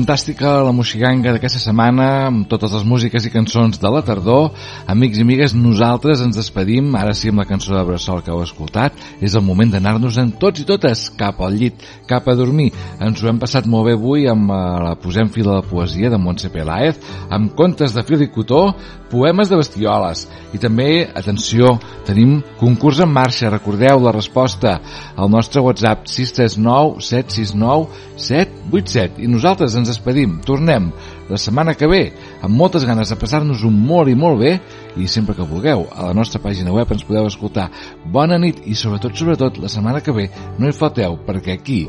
Fantàstica 0.06 0.60
la 0.62 0.70
moxiganga 0.70 1.32
d'aquesta 1.34 1.58
setmana 1.58 2.04
amb 2.28 2.44
totes 2.46 2.70
les 2.76 2.84
músiques 2.86 3.24
i 3.26 3.30
cançons 3.34 3.80
de 3.82 3.90
la 3.90 4.04
tardor. 4.06 4.52
Amics 4.86 5.18
i 5.18 5.24
amigues, 5.24 5.54
nosaltres 5.58 6.20
ens 6.22 6.36
despedim, 6.38 6.92
ara 6.94 7.10
sí 7.10 7.32
amb 7.32 7.42
la 7.42 7.46
cançó 7.48 7.74
de 7.74 7.82
Bressol 7.88 8.22
que 8.22 8.30
heu 8.30 8.44
escoltat. 8.44 8.94
És 9.18 9.34
el 9.34 9.42
moment 9.42 9.72
d'anar-nos 9.72 10.20
en 10.22 10.30
tots 10.38 10.62
i 10.62 10.66
totes 10.68 11.08
cap 11.18 11.42
al 11.42 11.58
llit, 11.58 11.82
cap 12.06 12.30
a 12.30 12.36
dormir. 12.38 12.68
Ens 13.02 13.18
ho 13.18 13.26
hem 13.32 13.40
passat 13.42 13.66
molt 13.66 13.88
bé 13.88 13.96
avui 13.98 14.28
amb 14.30 14.46
eh, 14.54 14.60
la 14.84 14.94
Posem 15.02 15.32
fil 15.34 15.50
a 15.50 15.58
la 15.58 15.66
poesia 15.66 16.12
de 16.14 16.22
Montse 16.22 16.52
Peláez, 16.54 17.02
amb 17.26 17.56
contes 17.58 17.98
de 17.98 18.06
fil 18.06 18.22
i 18.22 18.30
cotó, 18.30 18.62
poemes 19.10 19.50
de 19.50 19.58
bestioles. 19.58 20.28
I 20.54 20.62
també, 20.62 20.88
atenció, 21.18 21.76
tenim 22.06 22.38
concurs 22.60 23.02
en 23.02 23.10
marxa. 23.10 23.50
Recordeu 23.50 24.06
la 24.06 24.14
resposta 24.14 24.78
al 25.16 25.34
nostre 25.34 25.66
WhatsApp 25.66 26.06
639 26.06 27.02
769 27.02 28.06
787. 28.16 29.22
I 29.26 29.34
nosaltres 29.34 29.74
ens 29.78 29.95
despedim. 29.96 30.38
Tornem 30.46 30.90
la 31.30 31.38
setmana 31.40 31.74
que 31.74 31.88
ve 31.90 32.02
amb 32.44 32.54
moltes 32.54 32.84
ganes 32.86 33.10
de 33.10 33.18
passar-nos 33.18 33.64
un 33.66 33.74
molt 33.88 34.12
i 34.12 34.14
molt 34.14 34.38
bé 34.40 34.52
i 34.96 35.08
sempre 35.10 35.34
que 35.34 35.48
vulgueu 35.48 35.86
a 35.90 36.10
la 36.10 36.14
nostra 36.14 36.40
pàgina 36.40 36.74
web 36.74 36.92
ens 36.92 37.04
podeu 37.04 37.26
escoltar. 37.26 37.70
Bona 38.04 38.38
nit 38.38 38.62
i 38.64 38.76
sobretot, 38.76 39.16
sobretot, 39.16 39.58
la 39.58 39.72
setmana 39.72 40.04
que 40.04 40.14
ve 40.14 40.28
no 40.58 40.68
hi 40.68 40.76
falteu 40.76 41.18
perquè 41.26 41.56
aquí 41.56 41.86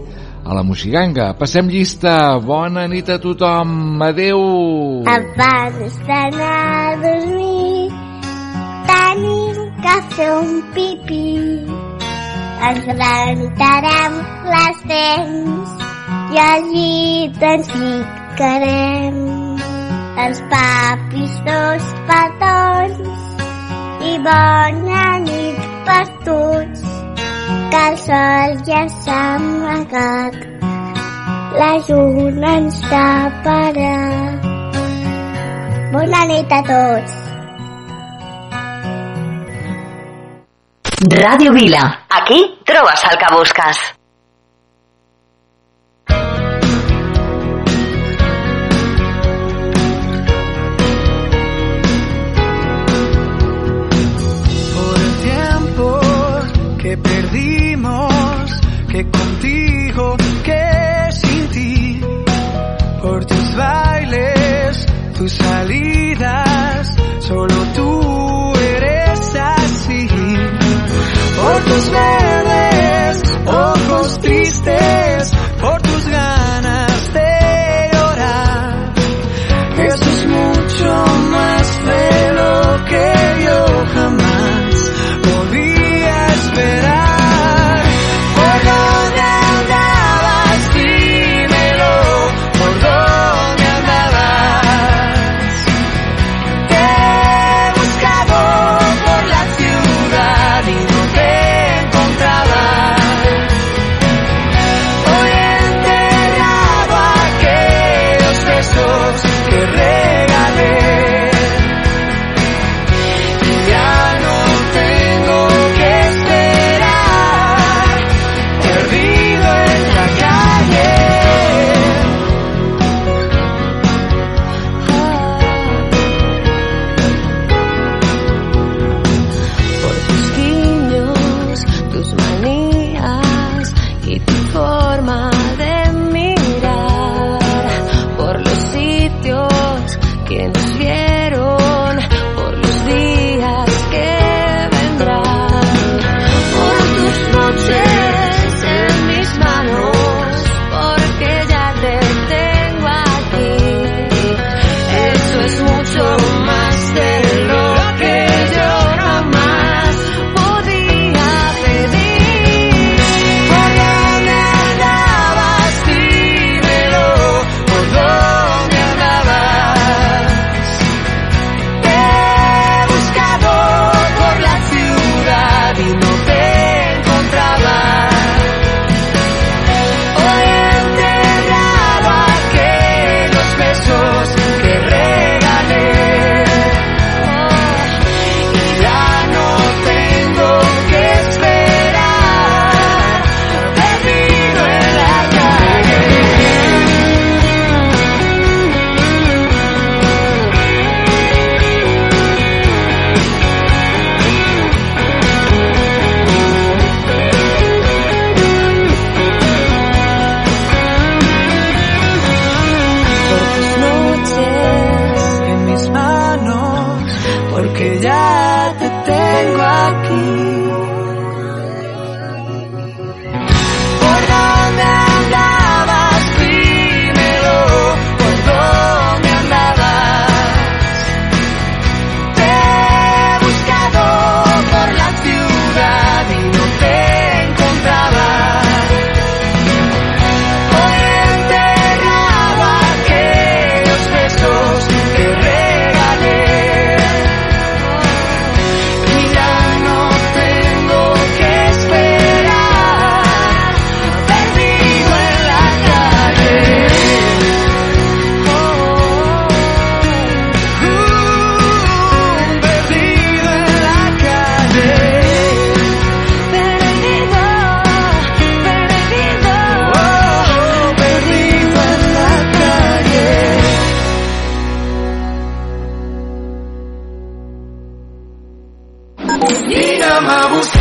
a 0.48 0.56
la 0.56 0.64
Moxiganga. 0.64 1.34
Passem 1.38 1.68
llista. 1.70 2.38
Bona 2.40 2.88
nit 2.88 3.10
a 3.10 3.20
tothom. 3.20 4.02
Adeu. 4.02 4.42
Abans 5.08 6.00
d'anar 6.08 6.54
a 6.88 6.96
dormir 7.04 7.92
tenim 8.88 9.60
que 9.84 9.98
fer 10.16 10.32
un 10.38 10.54
pipí. 10.74 11.26
Ens 12.68 12.88
rentarem 12.88 14.18
les 14.54 14.82
dents 14.92 15.87
i 16.34 16.40
al 16.44 16.66
llit 16.72 17.44
ens 17.50 17.70
ficarem 17.74 19.20
els 20.24 20.42
papis 20.52 21.36
dos 21.46 21.86
petons 22.10 23.22
i 24.12 24.16
bona 24.26 25.06
nit 25.28 25.62
per 25.88 26.04
tots 26.26 26.84
que 27.72 27.84
el 27.92 27.98
sol 28.04 28.58
ja 28.70 28.82
s'ha 28.98 29.22
amagat 29.38 30.36
la 31.62 31.72
lluna 31.88 32.52
ens 32.64 32.82
taparà 32.92 33.96
bona 35.96 36.26
nit 36.34 36.60
a 36.60 36.62
tots 36.74 37.24
Ràdio 40.98 41.52
Vila. 41.54 41.84
Aquí 42.10 42.40
trobes 42.66 43.04
el 43.06 43.18
que 43.22 43.30
busques. 43.36 43.97
Que 58.98 59.12
contigo, 59.12 60.18
que 60.44 61.12
sin 61.12 61.48
ti, 61.50 62.02
por 63.00 63.24
tus 63.26 63.56
bailes, 63.56 64.86
tus 65.16 65.32
salidas, 65.34 66.96
solo 67.20 67.56
tú 67.76 68.54
eres 68.56 69.36
así, 69.36 70.08
por 71.38 71.64
tus 71.66 71.92
verdes 71.92 73.24
ojos 73.46 74.20
tristes, 74.20 75.32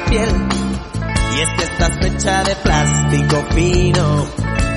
piel. 0.00 0.28
Y 1.34 1.40
es 1.40 1.48
que 1.56 1.64
estás 1.64 1.98
fecha 2.00 2.42
de 2.44 2.56
plástico 2.56 3.44
fino. 3.54 4.26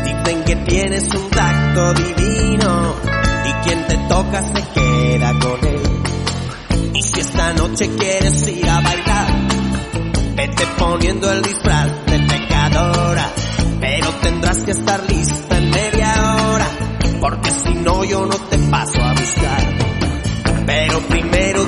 Dicen 0.03 0.43
que 0.43 0.55
tienes 0.67 1.13
un 1.13 1.29
tacto 1.29 1.93
divino. 1.93 2.95
Y 3.45 3.53
quien 3.65 3.87
te 3.87 3.97
toca 4.09 4.43
se 4.43 4.61
queda 4.73 5.33
con 5.39 5.67
él. 5.67 5.81
Y 6.93 7.01
si 7.01 7.19
esta 7.19 7.53
noche 7.53 7.89
quieres 7.97 8.47
ir 8.47 8.69
a 8.69 8.81
bailar, 8.81 9.27
vete 10.35 10.65
poniendo 10.77 11.31
el 11.31 11.41
disfraz 11.41 12.05
de 12.05 12.19
pecadora. 12.19 13.29
Pero 13.79 14.09
tendrás 14.21 14.63
que 14.63 14.71
estar 14.71 15.03
lista 15.09 15.57
en 15.57 15.69
media 15.69 16.35
hora. 16.35 16.67
Porque 17.19 17.51
si 17.51 17.73
no, 17.75 18.03
yo 18.03 18.25
no 18.25 18.35
te 18.35 18.57
paso 18.57 19.01
a 19.01 19.13
buscar. 19.13 19.95
Pero 20.65 20.99
primero 21.01 21.64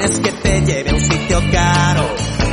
quieres 0.00 0.20
que 0.20 0.32
te 0.32 0.60
lleve 0.62 0.90
a 0.90 0.94
un 0.94 1.00
sitio 1.00 1.40
caro. 1.52 2.08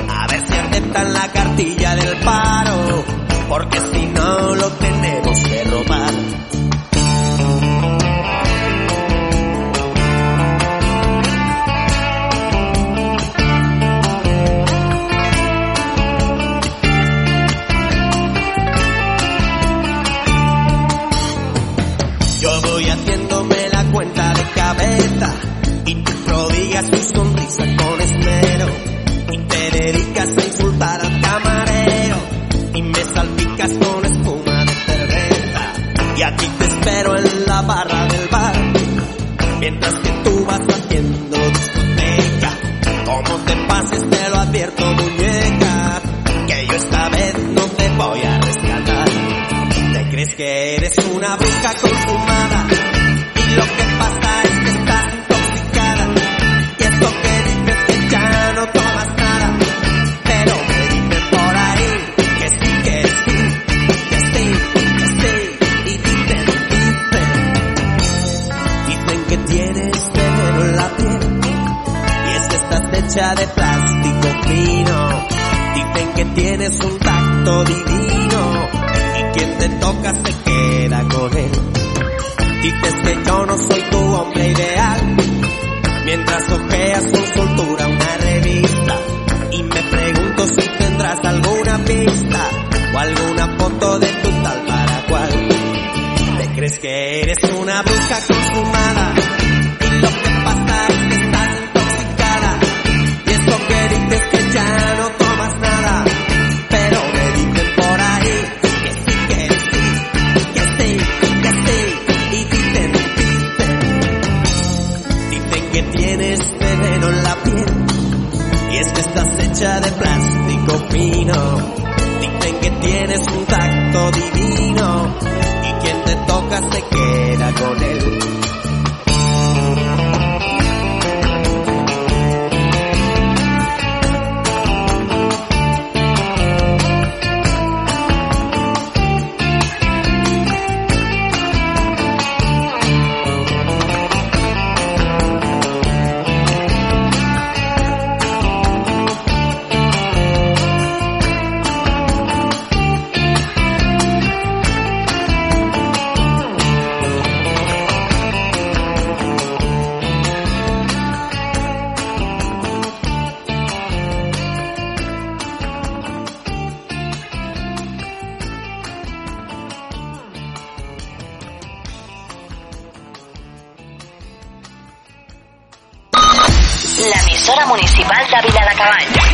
A 0.09 0.27
ver 0.27 0.47
si 0.47 0.53
aceptan 0.53 1.13
la 1.13 1.31
cartilla 1.31 1.95
del 1.95 2.19
paro. 2.19 3.03
Porque 3.49 3.79
si 3.79 4.05
no 4.07 4.55
lo 4.55 4.69
tenemos 4.71 4.96
aquí 36.27 36.47
te 36.57 36.65
espero 36.65 37.17
en 37.17 37.36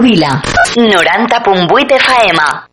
Vila. 0.00 0.42
90.8 0.76 1.98
FM. 1.98 2.67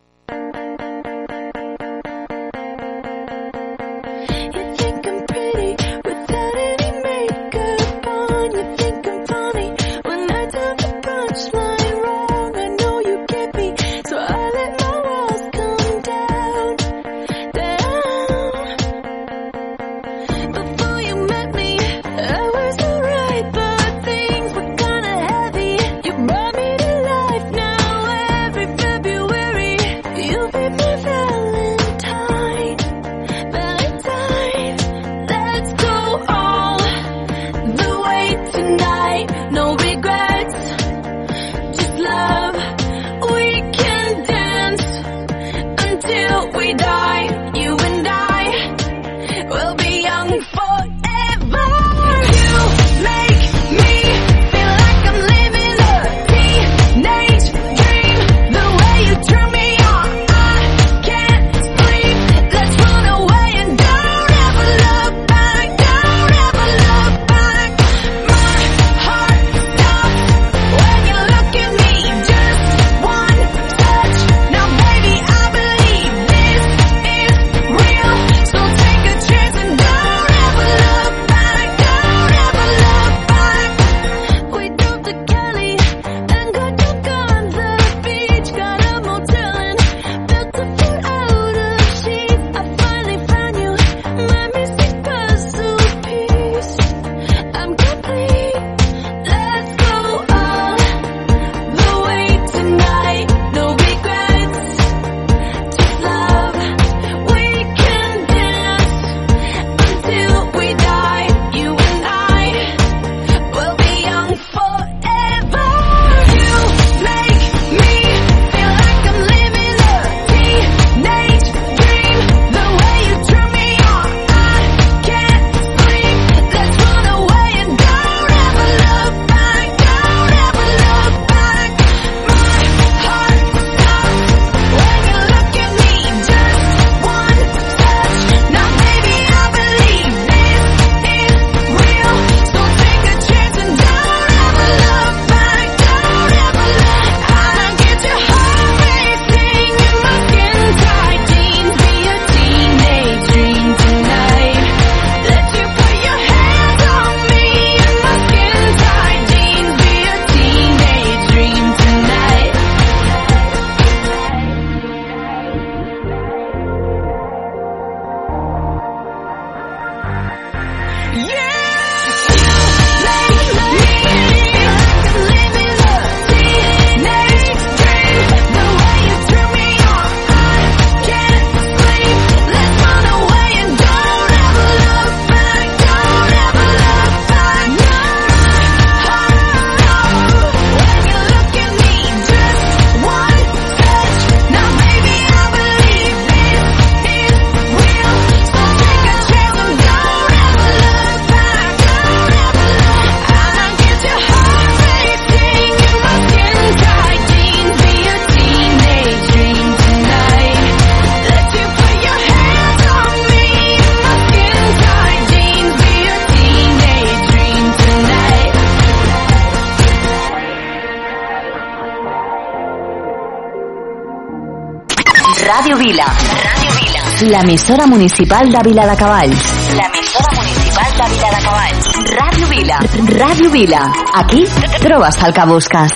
l'emissora 227.56 227.86
municipal 227.86 228.50
de 228.50 228.58
Vila 228.68 228.86
de 228.86 228.94
Cavalls. 228.96 229.44
L'emissora 229.72 230.30
municipal 230.36 230.90
de 230.98 231.06
Vila 231.14 231.28
de 231.30 231.40
Cavalls. 231.46 231.86
Ràdio 232.18 232.46
Vila. 232.48 232.78
Radio 233.18 233.50
Vila. 233.50 233.92
Aquí 234.12 234.44
trobes 234.82 235.16
el 235.24 235.32
que. 235.32 235.92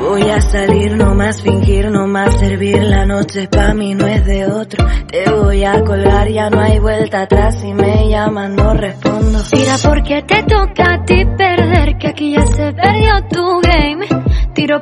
Voy 0.00 0.28
a 0.28 0.40
salir, 0.40 0.96
no 0.96 1.14
más 1.14 1.40
fingir, 1.40 1.88
no 1.92 2.08
más 2.08 2.36
servir. 2.40 2.82
La 2.82 3.06
noche 3.06 3.46
pa' 3.46 3.74
mí 3.74 3.94
no 3.94 4.08
es 4.08 4.24
de 4.26 4.46
otro. 4.46 4.84
Te 5.06 5.30
voy 5.30 5.62
a 5.62 5.84
colgar, 5.84 6.28
ya 6.28 6.50
no 6.50 6.60
hay 6.60 6.80
vuelta 6.80 7.22
atrás. 7.22 7.60
Si 7.60 7.72
me 7.72 8.08
llaman, 8.08 8.56
no 8.56 8.74
respondo. 8.74 9.38
Mira, 9.52 9.76
porque 9.84 10.22
te 10.22 10.42
toca 10.42 10.94
a 10.94 11.04
ti 11.04 11.24
perder, 11.38 11.96
que 11.96 12.08
aquí 12.08 12.32
ya 12.32 12.44
se 12.44 12.72
perdió 12.72 13.12
tu 13.30 13.60
game 13.60 14.23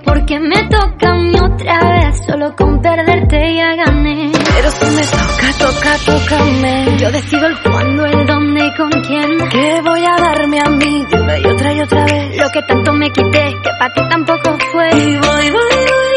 porque 0.04 0.38
me 0.38 0.62
toca 0.68 1.14
mí 1.14 1.34
otra 1.34 1.78
vez. 1.90 2.24
Solo 2.26 2.54
con 2.56 2.80
perderte 2.80 3.56
ya 3.56 3.74
gané. 3.74 4.30
Pero 4.54 4.70
si 4.70 4.84
me 4.94 5.02
toca, 5.02 5.52
toca, 5.58 5.98
tócame. 6.06 6.96
Yo 6.98 7.10
decido 7.10 7.46
el 7.46 7.60
cuándo, 7.62 8.06
el 8.06 8.26
dónde 8.26 8.66
y 8.66 8.74
con 8.76 8.90
quién. 8.90 9.48
Que 9.48 9.80
voy 9.82 10.04
a 10.04 10.22
darme 10.22 10.60
a 10.60 10.70
mí 10.70 11.04
de 11.10 11.20
una 11.20 11.38
y 11.38 11.46
otra 11.46 11.72
y 11.72 11.80
otra 11.80 12.04
vez. 12.04 12.36
Lo 12.38 12.48
que 12.50 12.62
tanto 12.62 12.92
me 12.92 13.10
quité, 13.10 13.54
que 13.62 13.70
para 13.78 13.94
ti 13.94 14.00
tampoco 14.08 14.58
fue. 14.70 14.88
Y 14.90 15.16
voy, 15.16 15.50
voy, 15.50 15.50
voy. 15.50 16.11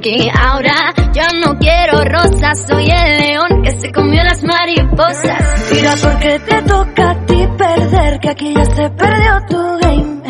Aquí. 0.00 0.30
Ahora 0.34 0.92
yo 1.12 1.22
no 1.44 1.58
quiero 1.58 2.00
rosas, 2.04 2.66
soy 2.66 2.88
el 2.90 3.18
león 3.18 3.62
que 3.62 3.72
se 3.72 3.92
comió 3.92 4.22
las 4.24 4.42
mariposas. 4.42 5.68
Tira 5.70 5.94
porque 6.02 6.38
te 6.40 6.62
toca 6.62 7.10
a 7.10 7.26
ti 7.26 7.46
perder, 7.58 8.20
que 8.20 8.30
aquí 8.30 8.54
ya 8.54 8.64
se 8.64 8.90
perdió 8.90 9.32
tu 9.48 9.78
game. 9.80 10.20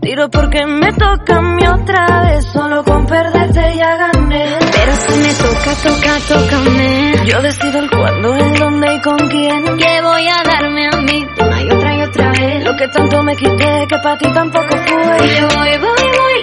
Tiro 0.00 0.30
porque 0.30 0.64
me 0.66 0.92
toca 0.92 1.38
a 1.38 1.42
mí 1.42 1.66
otra 1.66 2.06
vez, 2.24 2.44
solo 2.46 2.84
con 2.84 3.06
perderte 3.06 3.76
ya 3.76 3.96
gané. 3.96 4.46
Pero 4.60 4.92
si 4.92 5.18
me 5.18 5.34
toca, 5.34 5.74
toca, 5.82 6.18
tócame. 6.28 7.26
Yo 7.26 7.42
decido 7.42 7.78
el 7.80 7.90
cuándo, 7.90 8.34
el 8.34 8.54
dónde 8.54 8.94
y 8.94 9.00
con 9.00 9.18
quién. 9.28 9.64
Que 9.64 10.02
voy 10.02 10.28
a 10.28 10.42
darme 10.44 10.88
a 10.92 10.96
mí 10.98 11.26
una 11.40 11.62
y 11.62 11.70
otra 11.70 11.96
y 11.96 12.02
otra 12.02 12.30
vez. 12.30 12.64
Lo 12.64 12.76
que 12.76 12.88
tanto 12.88 13.22
me 13.24 13.34
quité, 13.34 13.86
que 13.88 13.98
para 14.02 14.16
ti 14.18 14.32
tampoco 14.32 14.76
fue. 14.86 15.26
Y 15.26 15.40
voy, 15.40 15.78
voy, 15.78 16.10
voy, 16.16 16.35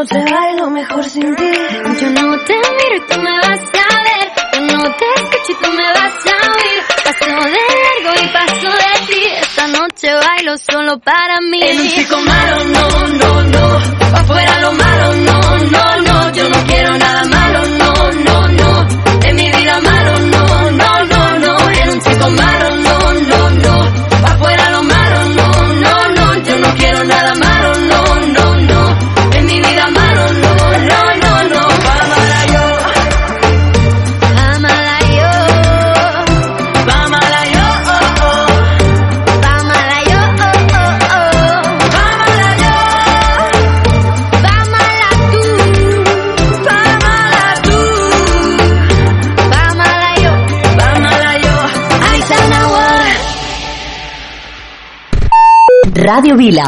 Esa 0.00 0.16
noche 0.16 0.32
bailo 0.32 0.70
mejor 0.70 1.04
sin 1.04 1.36
ti. 1.36 1.52
Yo 2.00 2.08
no 2.10 2.38
te 2.46 2.54
miro 2.54 2.96
y 2.96 3.00
tú 3.06 3.20
me 3.20 3.36
vas 3.44 3.60
a 3.60 4.02
ver. 4.06 4.26
Yo 4.54 4.60
no 4.78 4.82
te 4.96 5.04
escucho 5.16 5.52
y 5.52 5.54
tú 5.62 5.70
me 5.72 5.86
vas 5.92 6.14
a 6.24 6.36
oír. 6.52 6.78
Paso 7.04 7.26
de 7.26 7.60
largo 7.84 8.12
y 8.22 8.28
paso 8.28 8.70
de 8.82 9.06
ti. 9.08 9.22
Esta 9.42 9.66
noche 9.68 10.08
bailo 10.14 10.56
solo 10.56 10.98
para 11.00 11.38
mí. 11.50 11.60
En 11.62 11.80
un 11.80 11.88
chico 11.90 12.16
malo, 12.16 12.64
no, 12.64 12.88
no, 13.08 13.42
no. 13.42 13.76
Afuera 14.16 14.60
lo 14.60 14.72
malo, 14.72 15.14
no, 15.16 15.58
no, 15.74 15.96
no. 16.00 16.32
Yo 16.32 16.48
no 16.48 16.58
quiero 16.66 16.96
nada 16.96 17.24
malo, 17.24 17.60
no, 17.66 18.12
no, 18.24 18.48
no. 18.48 18.88
En 19.28 19.36
mi 19.36 19.52
vida 19.52 19.80
malo, 19.80 20.18
no, 20.18 20.70
no, 20.70 21.04
no, 21.04 21.38
no. 21.40 21.70
En 21.72 21.90
un 21.90 22.00
chico 22.00 22.30
malo, 22.30 22.59
Ràdio 56.00 56.34
Vila. 56.36 56.64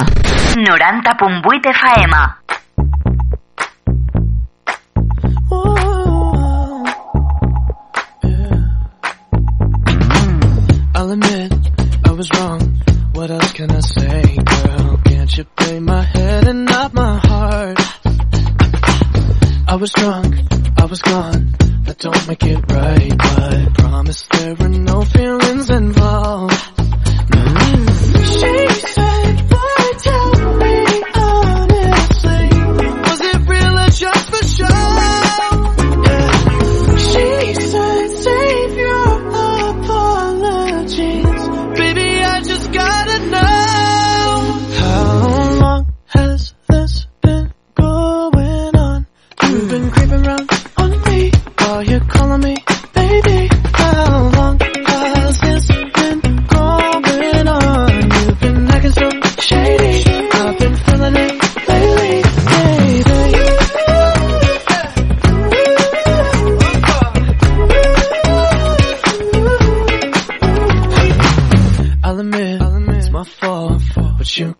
90.8 0.57 1.65
FM. 1.73 2.13
I'll 10.95 11.11
admit 11.11 11.53
I 12.05 12.13
was 12.13 12.29
wrong. 12.35 12.61
What 13.15 13.31
else 13.31 13.53
can 13.53 13.71
I 13.71 13.81
say, 13.81 14.37
girl? 14.37 15.01
Can't 15.05 15.37
you 15.39 15.45
play 15.45 15.81
my 15.81 16.03
head 16.03 16.47
and 16.49 16.67
not 16.67 16.93
my 16.93 17.19
heart? 17.19 17.79
I 19.67 19.77
was 19.77 19.93
drunk, 19.93 20.35
I 20.77 20.85
was 20.85 21.01
gone. 21.01 21.55
That 21.85 21.99
don't 21.99 22.29
make 22.29 22.45
it 22.45 22.61
right, 22.71 23.17
but 23.17 23.75
promise 23.75 24.27
there 24.29 24.55
were 24.55 24.69
no 24.69 25.03
feelings 25.03 25.71
involved. 25.71 26.02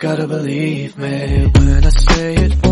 Gotta 0.03 0.27
believe 0.27 0.99
me 0.99 1.47
when 1.55 1.85
I 1.85 1.91
say 1.91 2.35
it 2.35 2.72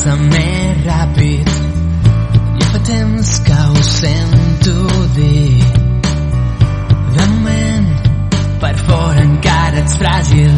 Passa 0.00 0.14
més 0.16 0.78
ràpid 0.86 1.48
i 2.56 2.68
fa 2.70 2.78
temps 2.88 3.32
que 3.44 3.56
ho 3.72 3.82
sento 3.88 4.76
dir 5.16 5.60
de 7.16 7.26
moment 7.32 7.90
per 8.62 8.72
fora 8.86 9.26
encara 9.26 9.82
ets 9.82 9.98
fràgil 10.00 10.56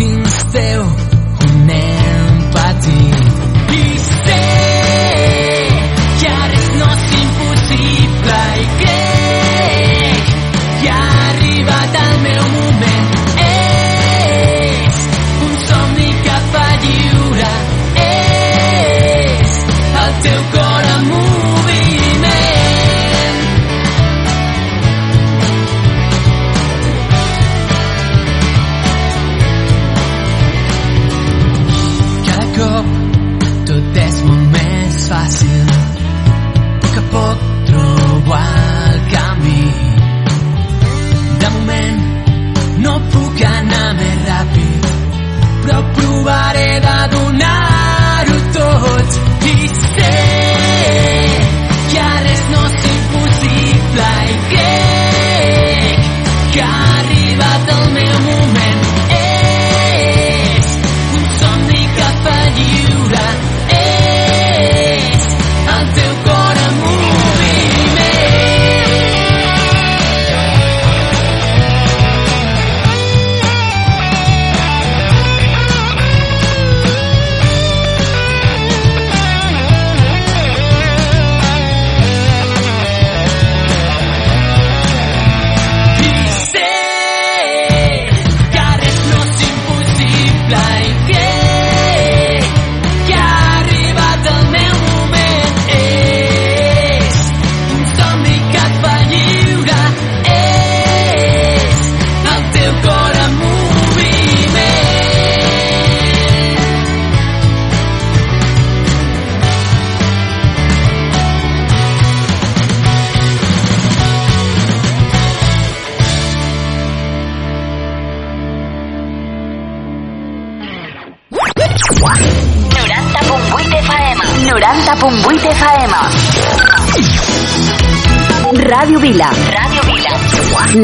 dins 0.00 0.40
teu 0.56 0.89
però 45.80 45.92
provaré 45.92 46.49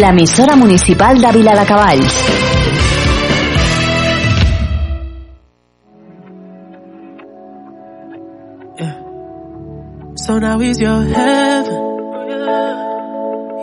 L'emissora 0.06 0.54
municipal 0.54 1.20
de 1.20 1.32
Vila 1.32 1.52
de 1.52 1.64
Cavalls. 1.66 2.14
So 10.14 10.38
now 10.38 10.60
he's 10.60 10.78
your 10.80 11.02
heaven. 11.02 11.74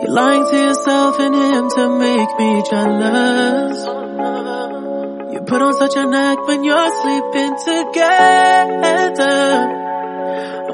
You're 0.02 0.12
lying 0.12 0.44
to 0.50 0.56
yourself 0.66 1.18
and 1.18 1.34
him 1.34 1.70
to 1.70 1.98
make 1.98 2.38
me 2.38 2.62
jealous. 2.70 3.78
You 5.32 5.40
put 5.46 5.62
on 5.62 5.72
such 5.78 5.96
an 5.96 6.12
act 6.12 6.46
when 6.46 6.62
you're 6.62 6.90
sleeping 7.00 7.56
together. 7.56 9.24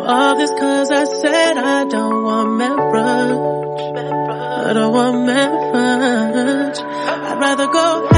All 0.04 0.36
this 0.36 0.50
cause 0.50 0.90
I 0.90 1.04
said 1.04 1.58
I 1.58 1.84
don't 1.84 2.24
want 2.24 2.58
marriage. 2.58 3.60
I 4.66 4.72
don't 4.72 4.92
want 4.92 5.26
marriage. 5.26 5.59
Rather 7.40 7.68
go 7.68 8.09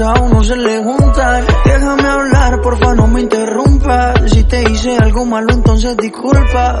a 0.00 0.14
uno 0.20 0.42
se 0.42 0.56
le 0.56 0.82
junta. 0.82 1.40
Déjame 1.64 2.08
hablar, 2.08 2.60
porfa, 2.60 2.94
no 2.94 3.06
me 3.06 3.20
interrumpas. 3.20 4.30
Si 4.30 4.42
te 4.44 4.62
hice 4.62 4.96
algo 4.96 5.24
malo, 5.24 5.52
entonces 5.52 5.96
disculpa. 5.96 6.80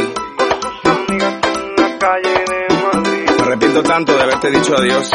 tanto 3.83 4.15
de 4.15 4.21
haberte 4.21 4.51
dicho 4.51 4.75
adiós. 4.75 5.09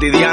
cotidiano. 0.00 0.29